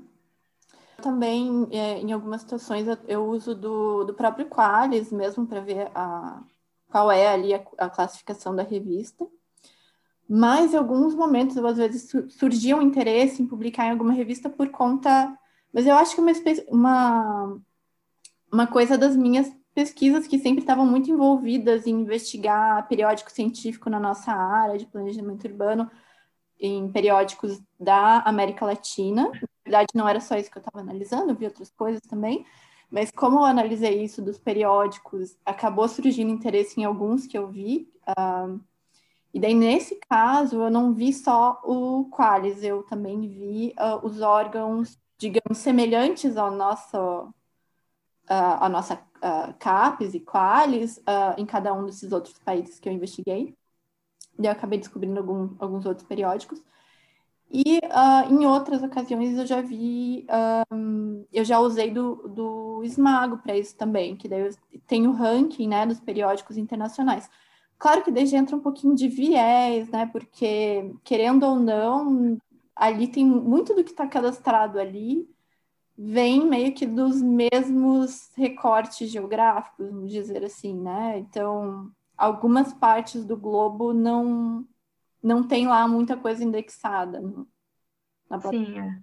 Também, 1.02 1.68
é, 1.72 2.00
em 2.00 2.14
algumas 2.14 2.42
situações, 2.42 2.88
eu, 2.88 2.98
eu 3.08 3.26
uso 3.26 3.54
do, 3.56 4.06
do 4.06 4.14
próprio 4.14 4.48
Qualis 4.48 5.12
mesmo 5.12 5.46
para 5.46 5.60
ver 5.60 5.92
a, 5.94 6.42
qual 6.90 7.12
é 7.12 7.28
ali 7.28 7.54
a, 7.54 7.64
a 7.78 7.90
classificação 7.90 8.56
da 8.56 8.64
revista. 8.64 9.28
Mas 10.28 10.74
em 10.74 10.78
alguns 10.78 11.14
momentos, 11.16 11.58
às 11.58 11.78
vezes, 11.78 12.12
surgia 12.30 12.78
um 12.78 12.82
interesse 12.82 13.42
em 13.42 13.48
publicar 13.48 13.86
em 13.88 13.92
alguma 13.92 14.14
revista 14.14 14.50
por 14.50 14.70
conta. 14.70 15.38
Mas 15.72 15.86
eu 15.86 15.96
acho 15.96 16.16
que 16.16 16.22
uma, 16.22 16.32
uma, 16.70 17.62
uma 18.52 18.68
coisa 18.68 18.98
das 18.98 19.16
minhas 19.16 19.52
pesquisas 19.74 20.28
que 20.28 20.40
sempre 20.40 20.62
estavam 20.62 20.86
muito 20.86 21.10
envolvidas 21.10 21.88
em 21.88 22.02
investigar 22.02 22.88
periódico 22.88 23.32
científico 23.32 23.90
na 23.90 24.00
nossa 24.00 24.32
área 24.32 24.78
de 24.78 24.86
planejamento 24.86 25.46
urbano, 25.48 25.90
em 26.60 26.92
periódicos 26.92 27.62
da 27.80 28.20
América 28.20 28.66
Latina. 28.66 29.24
Na 29.24 29.40
verdade, 29.66 29.88
não 29.96 30.08
era 30.08 30.20
só 30.22 30.36
isso 30.38 30.50
que 30.50 30.58
eu 30.58 30.62
estava 30.62 30.80
analisando, 30.80 31.32
eu 31.32 31.36
vi 31.36 31.46
outras 31.46 31.72
coisas 31.72 32.02
também. 32.02 32.46
Mas 32.90 33.10
como 33.10 33.40
eu 33.40 33.44
analisei 33.44 34.04
isso 34.04 34.22
dos 34.22 34.38
periódicos, 34.38 35.36
acabou 35.44 35.88
surgindo 35.88 36.32
interesse 36.32 36.80
em 36.80 36.86
alguns 36.86 37.26
que 37.26 37.38
eu 37.38 37.48
vi. 37.48 37.92
Uh, 38.08 38.62
e 39.34 39.40
daí, 39.40 39.56
nesse 39.56 39.96
caso, 40.08 40.62
eu 40.62 40.70
não 40.70 40.94
vi 40.94 41.12
só 41.12 41.60
o 41.64 42.08
Qualis, 42.12 42.64
eu 42.64 42.84
também 42.84 43.28
vi 43.28 43.74
uh, 43.80 44.06
os 44.06 44.22
órgãos, 44.22 45.00
digamos, 45.18 45.58
semelhantes 45.58 46.38
ao 46.38 46.52
nosso, 46.52 46.98
uh, 46.98 47.32
à 48.30 48.70
nossa 48.70 48.94
uh, 48.96 49.54
CAPES 49.58 50.14
e 50.14 50.20
Qualis 50.20 51.02
em 51.36 51.46
cada 51.48 51.74
um 51.74 51.86
desses 51.86 52.12
outros 52.12 52.38
países 52.40 52.80
que 52.80 52.88
eu 52.88 52.94
investiguei. 52.94 53.58
Daí 54.38 54.48
eu 54.48 54.52
acabei 54.52 54.78
descobrindo 54.78 55.20
algum, 55.20 55.56
alguns 55.60 55.86
outros 55.86 56.08
periódicos. 56.08 56.62
E 57.52 57.80
uh, 57.80 58.32
em 58.32 58.46
outras 58.46 58.84
ocasiões 58.84 59.38
eu 59.38 59.46
já 59.46 59.62
vi, 59.62 60.28
um, 60.72 61.26
eu 61.32 61.46
já 61.46 61.60
usei 61.60 61.92
do, 61.92 62.28
do 62.28 62.82
Esmago 62.84 63.38
para 63.38 63.56
isso 63.58 63.76
também, 63.78 64.16
que 64.16 64.28
daí 64.28 64.50
tem 64.88 65.08
o 65.08 65.12
ranking 65.12 65.68
né, 65.68 65.86
dos 65.86 66.00
periódicos 66.00 66.58
internacionais. 66.58 67.30
Claro 67.84 68.02
que 68.02 68.26
já 68.26 68.38
entra 68.38 68.56
um 68.56 68.62
pouquinho 68.62 68.96
de 68.96 69.10
viés, 69.10 69.90
né? 69.90 70.06
Porque, 70.06 70.96
querendo 71.04 71.44
ou 71.44 71.60
não, 71.60 72.38
ali 72.74 73.10
tem 73.10 73.26
muito 73.26 73.76
do 73.76 73.84
que 73.84 73.92
está 73.92 74.08
cadastrado 74.08 74.80
ali, 74.80 75.30
vem 75.98 76.48
meio 76.48 76.74
que 76.74 76.86
dos 76.86 77.22
mesmos 77.22 78.32
recortes 78.38 79.12
geográficos, 79.12 79.90
vamos 79.90 80.14
dizer 80.14 80.46
assim, 80.46 80.74
né? 80.80 81.18
Então, 81.18 81.92
algumas 82.16 82.74
partes 82.74 83.26
do 83.26 83.36
globo 83.36 83.92
não 83.92 84.66
não 85.22 85.46
tem 85.46 85.68
lá 85.68 85.86
muita 85.86 86.16
coisa 86.16 86.42
indexada. 86.42 87.22
Na 88.30 88.40
Sim, 88.40 88.80
é. 88.80 89.02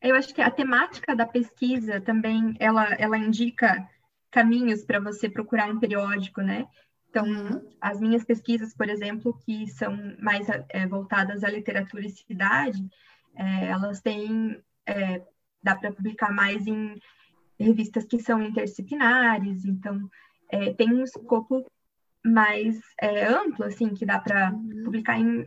Eu 0.00 0.16
acho 0.16 0.34
que 0.34 0.40
a 0.40 0.50
temática 0.50 1.14
da 1.14 1.26
pesquisa 1.26 2.00
também, 2.00 2.56
ela, 2.58 2.94
ela 2.94 3.18
indica 3.18 3.86
caminhos 4.30 4.86
para 4.86 4.98
você 4.98 5.28
procurar 5.28 5.70
um 5.70 5.78
periódico, 5.78 6.40
né? 6.40 6.66
Então, 7.12 7.26
uhum. 7.26 7.60
as 7.78 8.00
minhas 8.00 8.24
pesquisas, 8.24 8.74
por 8.74 8.88
exemplo, 8.88 9.38
que 9.44 9.66
são 9.66 9.94
mais 10.18 10.46
é, 10.70 10.86
voltadas 10.86 11.44
à 11.44 11.50
literatura 11.50 12.06
e 12.06 12.10
cidade, 12.10 12.82
é, 13.36 13.66
elas 13.66 14.00
têm, 14.00 14.58
é, 14.86 15.22
dá 15.62 15.76
para 15.76 15.92
publicar 15.92 16.32
mais 16.32 16.66
em 16.66 16.98
revistas 17.60 18.06
que 18.06 18.18
são 18.18 18.42
interdisciplinares, 18.42 19.66
então, 19.66 20.10
é, 20.48 20.72
tem 20.72 20.90
um 20.90 21.04
escopo 21.04 21.70
mais 22.24 22.80
é, 22.98 23.26
amplo, 23.26 23.66
assim, 23.66 23.92
que 23.92 24.06
dá 24.06 24.18
para 24.18 24.50
uhum. 24.50 24.84
publicar 24.84 25.20
em, 25.20 25.46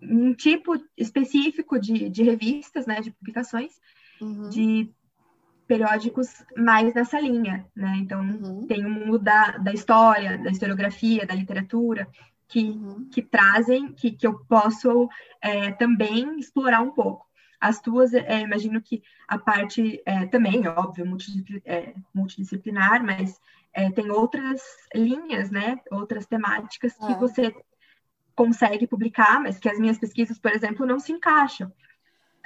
um 0.00 0.32
tipo 0.34 0.80
específico 0.96 1.80
de, 1.80 2.08
de 2.08 2.22
revistas, 2.22 2.86
né, 2.86 3.00
de 3.00 3.10
publicações, 3.10 3.72
uhum. 4.20 4.50
de 4.50 4.88
periódicos 5.66 6.44
mais 6.56 6.94
nessa 6.94 7.20
linha, 7.20 7.66
né? 7.74 7.96
Então, 7.98 8.20
uhum. 8.20 8.66
tem 8.66 8.84
o 8.84 8.90
mundo 8.90 9.18
da, 9.18 9.58
da 9.58 9.72
história, 9.72 10.38
da 10.38 10.50
historiografia, 10.50 11.26
da 11.26 11.34
literatura, 11.34 12.08
que, 12.48 12.64
uhum. 12.64 13.08
que 13.10 13.22
trazem, 13.22 13.92
que, 13.92 14.12
que 14.12 14.26
eu 14.26 14.38
posso 14.48 15.08
é, 15.40 15.72
também 15.72 16.38
explorar 16.38 16.80
um 16.80 16.90
pouco. 16.90 17.26
As 17.60 17.80
tuas, 17.80 18.14
é, 18.14 18.40
imagino 18.40 18.80
que 18.80 19.02
a 19.26 19.38
parte 19.38 20.00
é, 20.06 20.26
também, 20.26 20.66
óbvio, 20.68 21.04
é, 21.64 21.94
multidisciplinar, 22.14 23.04
mas 23.04 23.40
é, 23.72 23.90
tem 23.90 24.10
outras 24.10 24.62
linhas, 24.94 25.50
né? 25.50 25.78
Outras 25.90 26.26
temáticas 26.26 26.94
que 26.94 27.12
é. 27.12 27.18
você 27.18 27.54
consegue 28.34 28.86
publicar, 28.86 29.40
mas 29.40 29.58
que 29.58 29.68
as 29.68 29.78
minhas 29.78 29.98
pesquisas, 29.98 30.38
por 30.38 30.52
exemplo, 30.52 30.86
não 30.86 31.00
se 31.00 31.10
encaixam. 31.12 31.72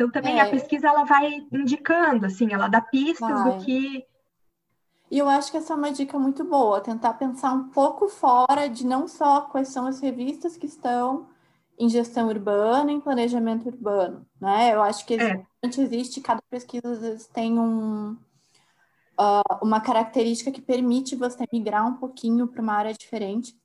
Então 0.00 0.10
também 0.10 0.38
é. 0.38 0.42
a 0.42 0.48
pesquisa 0.48 0.88
ela 0.88 1.04
vai 1.04 1.46
indicando, 1.52 2.24
assim, 2.24 2.54
ela 2.54 2.68
dá 2.68 2.80
pistas 2.80 3.28
vai. 3.28 3.58
do 3.58 3.64
que 3.64 4.06
e 5.10 5.18
eu 5.18 5.28
acho 5.28 5.50
que 5.50 5.56
essa 5.56 5.72
é 5.72 5.76
uma 5.76 5.90
dica 5.90 6.16
muito 6.16 6.44
boa, 6.44 6.80
tentar 6.80 7.14
pensar 7.14 7.52
um 7.52 7.68
pouco 7.70 8.08
fora 8.08 8.68
de 8.68 8.86
não 8.86 9.08
só 9.08 9.40
quais 9.40 9.68
são 9.68 9.86
as 9.86 9.98
revistas 9.98 10.56
que 10.56 10.66
estão 10.66 11.26
em 11.76 11.88
gestão 11.88 12.28
urbana, 12.28 12.92
em 12.92 13.00
planejamento 13.00 13.66
urbano, 13.66 14.24
né? 14.40 14.72
Eu 14.72 14.80
acho 14.80 15.04
que 15.04 15.14
é. 15.14 15.44
existe, 15.64 16.20
cada 16.20 16.40
pesquisa 16.48 16.92
às 16.92 17.00
vezes 17.00 17.26
tem 17.26 17.58
um, 17.58 18.12
uh, 18.12 19.58
uma 19.60 19.80
característica 19.80 20.52
que 20.52 20.62
permite 20.62 21.16
você 21.16 21.44
migrar 21.52 21.84
um 21.88 21.96
pouquinho 21.96 22.46
para 22.46 22.62
uma 22.62 22.74
área 22.74 22.94
diferente. 22.94 23.58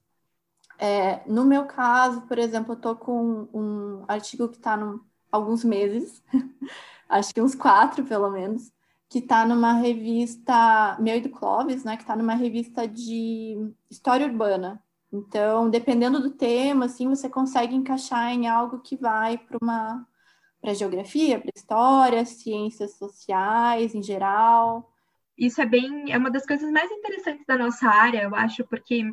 É, 0.79 1.21
no 1.27 1.45
meu 1.45 1.65
caso, 1.65 2.21
por 2.21 2.39
exemplo, 2.39 2.73
eu 2.73 2.77
estou 2.77 2.95
com 2.95 3.47
um 3.53 4.03
artigo 4.07 4.49
que 4.49 4.57
está 4.57 4.75
alguns 5.35 5.63
meses, 5.63 6.23
acho 7.09 7.33
que 7.33 7.41
uns 7.41 7.55
quatro 7.55 8.03
pelo 8.05 8.29
menos, 8.31 8.71
que 9.09 9.19
está 9.19 9.45
numa 9.45 9.73
revista, 9.73 10.97
meu 10.99 11.15
e 11.17 11.21
do 11.21 11.29
Clóvis, 11.29 11.83
né, 11.83 11.95
que 11.95 12.03
está 12.03 12.15
numa 12.15 12.33
revista 12.33 12.87
de 12.87 13.71
história 13.89 14.25
urbana. 14.27 14.81
Então, 15.11 15.69
dependendo 15.69 16.19
do 16.19 16.31
tema, 16.31 16.85
assim, 16.85 17.07
você 17.07 17.29
consegue 17.29 17.75
encaixar 17.75 18.31
em 18.33 18.47
algo 18.47 18.79
que 18.79 18.97
vai 18.97 19.37
para 19.37 19.57
uma 19.61 20.05
para 20.61 20.73
geografia, 20.73 21.39
para 21.39 21.51
história, 21.55 22.25
ciências 22.25 22.95
sociais 22.97 23.93
em 23.93 24.01
geral. 24.01 24.91
Isso 25.37 25.61
é 25.61 25.65
bem, 25.65 26.11
é 26.11 26.17
uma 26.17 26.31
das 26.31 26.45
coisas 26.45 26.71
mais 26.71 26.89
interessantes 26.91 27.45
da 27.45 27.55
nossa 27.57 27.87
área, 27.87 28.23
eu 28.23 28.33
acho, 28.35 28.65
porque 28.65 29.03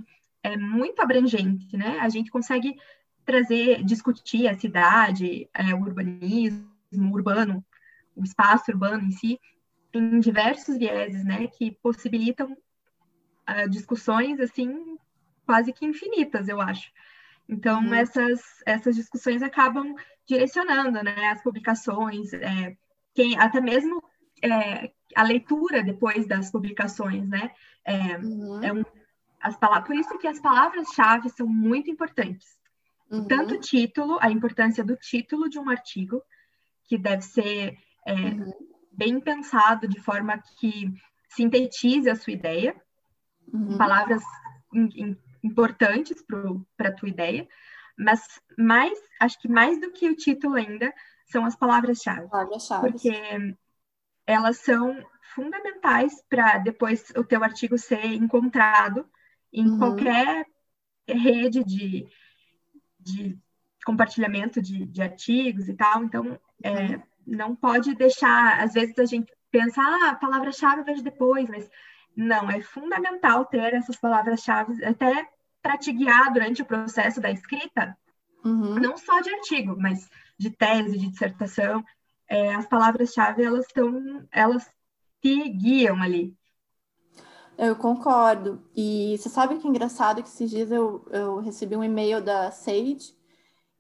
é 0.43 0.57
muito 0.57 1.01
abrangente, 1.01 1.77
né? 1.77 1.99
A 2.01 2.09
gente 2.09 2.31
consegue 2.31 2.75
trazer, 3.33 3.83
discutir 3.83 4.47
a 4.47 4.59
cidade, 4.59 5.49
é, 5.55 5.75
o 5.75 5.81
urbanismo, 5.81 6.71
o 6.92 7.12
urbano, 7.12 7.64
o 8.14 8.23
espaço 8.23 8.71
urbano 8.71 9.05
em 9.05 9.11
si, 9.11 9.40
em 9.95 10.21
diversos 10.21 10.77
vieses, 10.77 11.25
né? 11.25 11.47
Que 11.47 11.71
possibilitam 11.83 12.53
uh, 12.53 13.68
discussões, 13.71 14.38
assim, 14.38 14.99
quase 15.47 15.73
que 15.73 15.87
infinitas, 15.87 16.47
eu 16.47 16.61
acho. 16.61 16.90
Então, 17.49 17.83
uhum. 17.83 17.95
essas, 17.95 18.40
essas 18.66 18.95
discussões 18.95 19.42
acabam 19.42 19.95
direcionando, 20.27 21.03
né? 21.03 21.29
As 21.29 21.42
publicações, 21.42 22.35
é, 22.35 22.77
quem, 23.14 23.38
até 23.38 23.62
mesmo 23.62 24.03
é, 24.42 24.92
a 25.16 25.23
leitura 25.23 25.83
depois 25.83 26.27
das 26.27 26.51
publicações, 26.51 27.27
né? 27.27 27.51
É, 27.83 28.18
uhum. 28.18 28.62
é 28.62 28.73
um 28.75 28.85
as 29.42 29.57
palavras, 29.57 29.87
por 29.88 29.97
isso 29.97 30.18
que 30.18 30.29
as 30.29 30.38
palavras-chave 30.38 31.29
são 31.31 31.49
muito 31.49 31.90
importantes. 31.90 32.62
Uhum. 33.12 33.29
Tanto 33.29 33.55
o 33.55 33.61
título, 33.61 34.18
a 34.22 34.31
importância 34.31 34.83
do 34.83 34.96
título 34.96 35.48
de 35.48 35.59
um 35.59 35.68
artigo, 35.68 36.22
que 36.85 36.96
deve 36.96 37.22
ser 37.22 37.77
é, 38.07 38.14
uhum. 38.14 38.53
bem 38.90 39.20
pensado 39.20 39.87
de 39.87 40.01
forma 40.01 40.42
que 40.59 40.90
sintetize 41.29 42.09
a 42.09 42.16
sua 42.16 42.33
ideia, 42.33 42.75
uhum. 43.53 43.77
palavras 43.77 44.22
in, 44.72 44.88
in, 44.96 45.16
importantes 45.44 46.25
para 46.75 46.88
a 46.88 46.94
tua 46.94 47.11
ideia, 47.11 47.46
mas 47.98 48.40
mais, 48.59 48.98
acho 49.20 49.38
que 49.38 49.48
mais 49.48 49.79
do 49.79 49.92
que 49.92 50.09
o 50.09 50.16
título 50.16 50.55
ainda, 50.55 50.92
são 51.27 51.44
as 51.44 51.55
palavras-chave. 51.55 52.29
Palavras-chave. 52.29 52.92
Porque 52.92 53.57
elas 54.27 54.59
são 54.59 54.96
fundamentais 55.35 56.22
para 56.31 56.59
depois 56.59 57.12
o 57.16 57.25
teu 57.25 57.44
artigo 57.44 57.77
ser 57.77 58.05
encontrado 58.07 59.07
em 59.53 59.68
uhum. 59.68 59.79
qualquer 59.79 60.46
rede 61.07 61.64
de, 61.64 62.07
de 63.03 63.38
compartilhamento 63.85 64.62
de, 64.62 64.87
de 64.87 65.03
artigos 65.03 65.69
e 65.69 65.75
tal. 65.75 66.05
Então, 66.05 66.38
é, 66.62 67.01
não 67.27 67.55
pode 67.55 67.95
deixar, 67.95 68.61
às 68.61 68.73
vezes 68.73 68.99
a 68.99 69.05
gente 69.05 69.33
pensa, 69.51 69.81
ah, 69.81 70.11
a 70.11 70.15
palavra-chave 70.15 70.83
vejo 70.83 71.03
depois, 71.03 71.49
mas 71.49 71.69
não, 72.17 72.51
é 72.51 72.61
fundamental 72.61 73.45
ter 73.45 73.75
essas 73.75 73.97
palavras-chave 73.97 74.85
até 74.85 75.29
para 75.62 75.79
te 75.79 75.93
guiar 75.93 76.33
durante 76.33 76.62
o 76.62 76.67
processo 76.67 77.21
da 77.21 77.31
escrita, 77.31 77.97
uhum. 78.45 78.75
não 78.75 78.97
só 78.97 79.21
de 79.21 79.31
artigo, 79.31 79.77
mas 79.79 80.11
de 80.38 80.51
tese, 80.51 80.99
de 80.99 81.09
dissertação. 81.09 81.85
É, 82.29 82.55
as 82.55 82.67
palavras-chave, 82.67 83.45
elas 83.45 83.67
estão, 83.67 84.27
elas 84.31 84.69
te 85.21 85.49
guiam 85.51 86.03
ali. 86.03 86.35
Eu 87.59 87.77
concordo. 87.77 88.62
E 88.75 89.17
você 89.19 89.29
sabe 89.29 89.59
que 89.59 89.67
é 89.67 89.71
engraçado 89.71 90.23
que 90.23 90.29
esses 90.29 90.51
dias 90.51 90.71
eu, 90.71 91.05
eu 91.11 91.41
recebi 91.41 91.77
um 91.77 91.85
e-mail 91.85 92.23
da 92.23 92.51
Sage 92.51 93.15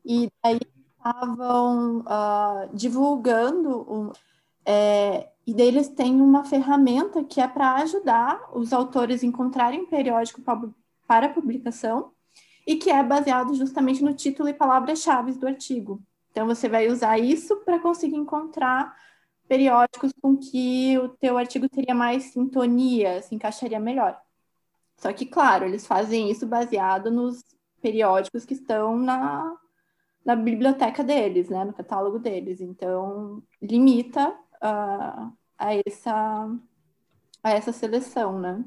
e 0.04 0.30
daí 0.42 0.60
estavam 0.96 2.00
uh, 2.00 2.74
divulgando 2.74 3.80
um, 3.92 4.12
é, 4.64 5.28
e 5.46 5.52
daí 5.54 5.68
eles 5.68 5.88
têm 5.88 6.20
uma 6.20 6.44
ferramenta 6.44 7.24
que 7.24 7.40
é 7.40 7.48
para 7.48 7.74
ajudar 7.76 8.40
os 8.54 8.72
autores 8.72 9.22
a 9.22 9.26
encontrarem 9.26 9.86
periódico 9.86 10.40
para 11.06 11.28
publicação 11.30 12.12
e 12.66 12.76
que 12.76 12.90
é 12.90 13.02
baseado 13.02 13.54
justamente 13.54 14.02
no 14.04 14.14
título 14.14 14.48
e 14.48 14.54
palavras-chave 14.54 15.32
do 15.32 15.46
artigo. 15.48 16.00
Então, 16.30 16.46
você 16.46 16.68
vai 16.68 16.88
usar 16.88 17.18
isso 17.18 17.56
para 17.64 17.78
conseguir 17.78 18.16
encontrar 18.16 18.96
periódicos 19.52 20.14
com 20.18 20.34
que 20.34 20.98
o 20.98 21.10
teu 21.10 21.36
artigo 21.36 21.68
teria 21.68 21.94
mais 21.94 22.22
sintonia, 22.32 23.20
se 23.20 23.34
encaixaria 23.34 23.78
melhor. 23.78 24.18
Só 24.96 25.12
que, 25.12 25.26
claro, 25.26 25.66
eles 25.66 25.86
fazem 25.86 26.30
isso 26.30 26.46
baseado 26.46 27.10
nos 27.10 27.44
periódicos 27.82 28.46
que 28.46 28.54
estão 28.54 28.96
na, 28.96 29.54
na 30.24 30.34
biblioteca 30.34 31.04
deles, 31.04 31.50
né, 31.50 31.66
no 31.66 31.74
catálogo 31.74 32.18
deles. 32.18 32.62
Então, 32.62 33.42
limita 33.60 34.30
uh, 34.30 35.30
a, 35.58 35.74
essa, 35.86 36.48
a 37.44 37.50
essa 37.50 37.72
seleção, 37.72 38.40
né? 38.40 38.64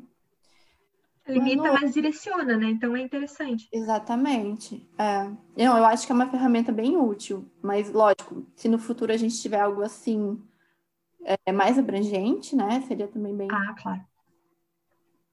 Limita, 1.27 1.73
mas 1.73 1.95
direciona, 1.95 2.55
né? 2.55 2.69
Então 2.69 2.95
é 2.95 3.01
interessante. 3.01 3.67
Exatamente. 3.73 4.87
É. 4.99 5.23
Não, 5.57 5.77
eu 5.79 5.85
acho 5.85 6.05
que 6.05 6.11
é 6.11 6.15
uma 6.15 6.29
ferramenta 6.29 6.71
bem 6.71 6.95
útil, 6.95 7.49
mas 7.59 7.91
lógico, 7.91 8.45
se 8.55 8.69
no 8.69 8.77
futuro 8.77 9.11
a 9.11 9.17
gente 9.17 9.41
tiver 9.41 9.61
algo 9.61 9.81
assim 9.81 10.39
é, 11.25 11.51
mais 11.51 11.77
abrangente, 11.77 12.55
né? 12.55 12.81
Seria 12.87 13.07
também 13.07 13.35
bem. 13.35 13.47
Ah, 13.51 13.73
claro. 13.73 14.01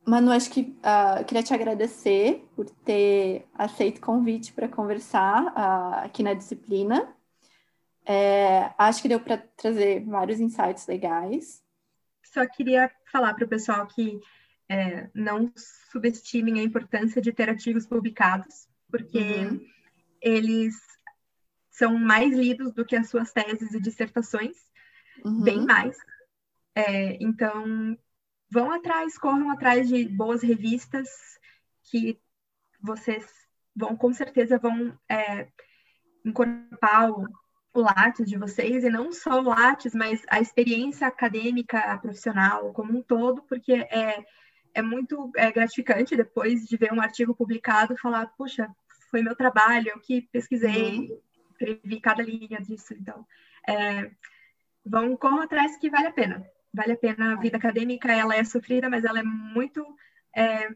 Manu, 0.06 0.32
acho 0.32 0.50
que 0.50 0.60
uh, 0.62 1.24
queria 1.24 1.42
te 1.42 1.54
agradecer 1.54 2.44
por 2.56 2.68
ter 2.68 3.46
aceito 3.54 3.98
o 3.98 4.00
convite 4.00 4.52
para 4.52 4.68
conversar 4.68 5.44
uh, 5.44 6.04
aqui 6.04 6.22
na 6.22 6.34
disciplina. 6.34 7.14
É, 8.04 8.72
acho 8.76 9.00
que 9.00 9.08
deu 9.08 9.20
para 9.20 9.38
trazer 9.56 10.04
vários 10.04 10.40
insights 10.40 10.86
legais. 10.88 11.62
Só 12.24 12.44
queria 12.46 12.90
falar 13.12 13.34
para 13.34 13.44
o 13.44 13.48
pessoal 13.48 13.86
que 13.86 14.18
é, 14.68 15.08
não 15.14 15.52
subestimem 15.90 16.58
a 16.58 16.64
importância 16.64 17.22
de 17.22 17.32
ter 17.32 17.48
artigos 17.48 17.86
publicados, 17.86 18.66
porque 18.90 19.18
uhum. 19.18 19.60
eles 20.20 20.74
são 21.70 21.96
mais 21.96 22.32
lidos 22.32 22.72
do 22.72 22.84
que 22.84 22.96
as 22.96 23.08
suas 23.08 23.32
teses 23.32 23.72
e 23.72 23.80
dissertações, 23.80 24.56
uhum. 25.24 25.42
bem 25.42 25.64
mais. 25.64 25.96
É, 26.74 27.16
então, 27.22 27.96
vão 28.50 28.70
atrás, 28.70 29.18
corram 29.18 29.50
atrás 29.50 29.88
de 29.88 30.08
boas 30.08 30.42
revistas 30.42 31.08
que 31.84 32.18
vocês 32.80 33.26
vão, 33.74 33.96
com 33.96 34.12
certeza, 34.12 34.58
vão 34.58 34.98
é, 35.08 35.48
incorporar 36.24 37.10
o, 37.10 37.26
o 37.74 37.80
Lattes 37.80 38.28
de 38.28 38.36
vocês, 38.36 38.84
e 38.84 38.90
não 38.90 39.12
só 39.12 39.40
o 39.40 39.44
Lattes, 39.44 39.94
mas 39.94 40.22
a 40.28 40.40
experiência 40.40 41.06
acadêmica 41.06 41.98
profissional 41.98 42.72
como 42.72 42.98
um 42.98 43.02
todo, 43.02 43.42
porque 43.42 43.72
é, 43.72 44.24
é 44.74 44.82
muito 44.82 45.30
é, 45.36 45.50
gratificante 45.50 46.16
depois 46.16 46.66
de 46.66 46.76
ver 46.76 46.92
um 46.92 47.00
artigo 47.00 47.34
publicado 47.34 47.96
falar, 47.96 48.26
puxa, 48.36 48.68
foi 49.10 49.22
meu 49.22 49.36
trabalho, 49.36 49.90
eu 49.90 50.00
que 50.00 50.22
pesquisei, 50.32 50.98
uhum. 50.98 51.20
escrevi 51.50 52.00
cada 52.00 52.22
linha 52.22 52.60
disso, 52.60 52.94
então 52.94 53.26
é, 53.68 54.10
vão 54.84 55.16
corram 55.16 55.42
atrás 55.42 55.76
que 55.76 55.90
vale 55.90 56.08
a 56.08 56.12
pena 56.12 56.46
vale 56.72 56.92
a 56.92 56.96
pena. 56.96 57.32
A 57.32 57.36
vida 57.36 57.56
acadêmica 57.56 58.10
ela 58.10 58.34
é 58.34 58.42
sofrida, 58.44 58.88
mas 58.88 59.04
ela 59.04 59.20
é 59.20 59.22
muito 59.22 59.84
é, 60.34 60.70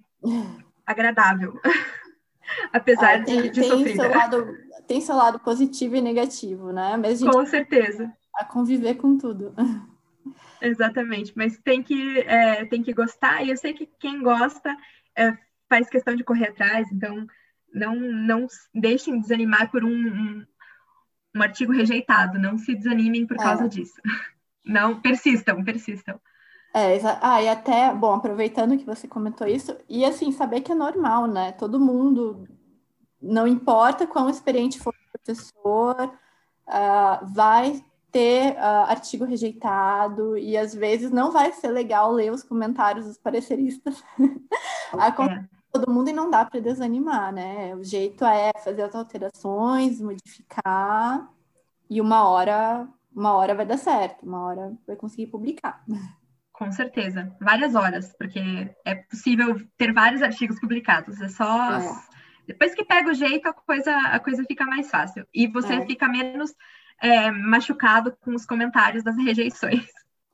agradável, 0.85 1.59
apesar 2.73 3.21
ah, 3.21 3.25
tem, 3.25 3.43
de, 3.43 3.51
de 3.51 3.61
tem 3.61 3.71
sofrida. 3.71 4.03
Seu 4.03 4.11
lado, 4.11 4.59
tem 4.87 5.01
seu 5.01 5.17
lado 5.17 5.41
positivo 5.41 5.97
e 5.97 6.01
negativo, 6.01 6.73
né? 6.73 6.97
Mas 6.97 7.23
com 7.23 7.47
certeza. 7.47 8.13
A 8.35 8.45
conviver 8.45 8.95
com 8.97 9.17
tudo. 9.17 9.55
Exatamente, 10.61 11.33
mas 11.37 11.59
tem 11.59 11.83
que, 11.83 12.21
é, 12.21 12.65
tem 12.65 12.83
que 12.83 12.93
gostar, 12.93 13.45
e 13.45 13.51
eu 13.51 13.57
sei 13.57 13.75
que 13.75 13.87
quem 14.01 14.23
gosta 14.23 14.75
é, 15.17 15.37
faz 15.69 15.89
questão 15.89 16.17
de 16.17 16.25
correr 16.25 16.49
atrás, 16.49 16.91
então 16.91 17.27
não, 17.73 17.95
não 17.95 18.47
deixem 18.75 19.21
desanimar 19.21 19.71
por 19.71 19.85
um, 19.85 19.91
um, 19.91 20.47
um 21.37 21.43
artigo 21.43 21.73
rejeitado, 21.73 22.39
não 22.39 22.57
se 22.59 22.75
desanimem 22.75 23.27
por 23.27 23.37
é. 23.37 23.43
causa 23.43 23.69
disso. 23.69 24.01
Não, 24.65 25.01
persistam, 25.01 25.63
persistam. 25.63 26.19
É, 26.75 26.99
ah, 27.23 27.41
e 27.41 27.49
até, 27.49 27.95
bom, 27.95 28.15
aproveitando 28.15 28.77
que 28.77 28.85
você 28.85 29.07
comentou 29.07 29.47
isso, 29.47 29.77
e 29.89 30.05
assim, 30.05 30.33
saber 30.33 30.61
que 30.61 30.73
é 30.73 30.75
normal, 30.75 31.29
né? 31.29 31.53
Todo 31.53 31.79
mundo, 31.79 32.49
não 33.23 33.47
importa 33.47 34.09
quão 34.09 34.29
experiente 34.29 34.81
for 34.81 34.93
o 34.93 35.19
professor, 35.19 36.13
uh, 36.67 37.27
vai 37.33 37.81
ter 38.11 38.55
uh, 38.57 38.91
artigo 38.91 39.25
rejeitado, 39.25 40.37
e 40.37 40.57
às 40.57 40.75
vezes 40.75 41.13
não 41.13 41.31
vai 41.31 41.53
ser 41.53 41.69
legal 41.69 42.11
ler 42.11 42.33
os 42.33 42.43
comentários 42.43 43.07
dos 43.07 43.17
pareceristas. 43.17 44.03
Acontece 44.93 45.49
é. 45.53 45.56
Todo 45.79 45.93
mundo 45.93 46.09
e 46.09 46.13
não 46.13 46.31
dá 46.31 46.45
para 46.45 46.61
desanimar, 46.61 47.33
né? 47.33 47.75
O 47.75 47.85
jeito 47.85 48.25
é 48.25 48.51
fazer 48.65 48.83
as 48.83 48.95
alterações, 48.95 50.01
modificar, 50.01 51.29
e 51.89 52.01
uma 52.01 52.29
hora 52.29 52.89
uma 53.15 53.33
hora 53.33 53.55
vai 53.55 53.65
dar 53.65 53.79
certo, 53.79 54.27
uma 54.27 54.45
hora 54.45 54.77
vai 54.87 54.95
conseguir 54.95 55.29
publicar. 55.29 55.83
Com 56.53 56.71
certeza, 56.71 57.35
várias 57.41 57.75
horas, 57.75 58.15
porque 58.19 58.41
é 58.85 58.95
possível 58.95 59.57
ter 59.77 59.93
vários 59.93 60.23
artigos 60.23 60.61
publicados. 60.61 61.21
É 61.21 61.29
só 61.29 61.79
é. 61.79 61.95
depois 62.47 62.75
que 62.75 62.85
pega 62.85 63.11
o 63.11 63.15
jeito 63.15 63.49
a 63.49 63.53
coisa 63.53 63.95
a 63.95 64.21
coisa 64.21 64.45
fica 64.45 64.65
mais 64.65 64.91
fácil 64.91 65.27
e 65.35 65.47
você 65.47 65.75
é. 65.75 65.87
fica 65.87 66.09
menos 66.09 66.55
é, 67.01 67.31
machucado 67.31 68.17
com 68.21 68.35
os 68.35 68.47
comentários 68.47 69.03
das 69.03 69.17
rejeições. 69.17 69.87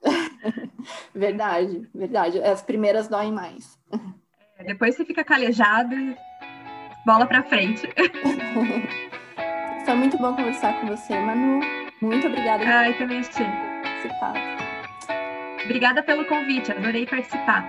verdade, 1.14 1.88
verdade. 1.94 2.42
As 2.42 2.62
primeiras 2.62 3.08
doem 3.08 3.32
mais. 3.32 3.78
Depois 4.64 4.96
você 4.96 5.04
fica 5.04 5.24
calejado 5.24 5.94
e 5.94 6.16
bola 7.04 7.26
para 7.26 7.42
frente. 7.42 7.88
Foi 9.84 9.94
muito 9.94 10.16
bom 10.18 10.34
conversar 10.34 10.80
com 10.80 10.86
você, 10.86 11.18
Manu. 11.18 11.60
Muito 12.00 12.26
obrigada. 12.26 12.64
Ai, 12.64 12.96
também 12.96 13.18
achei. 13.18 13.46
Obrigada 15.64 16.02
pelo 16.02 16.24
convite, 16.24 16.72
adorei 16.72 17.06
participar. 17.06 17.64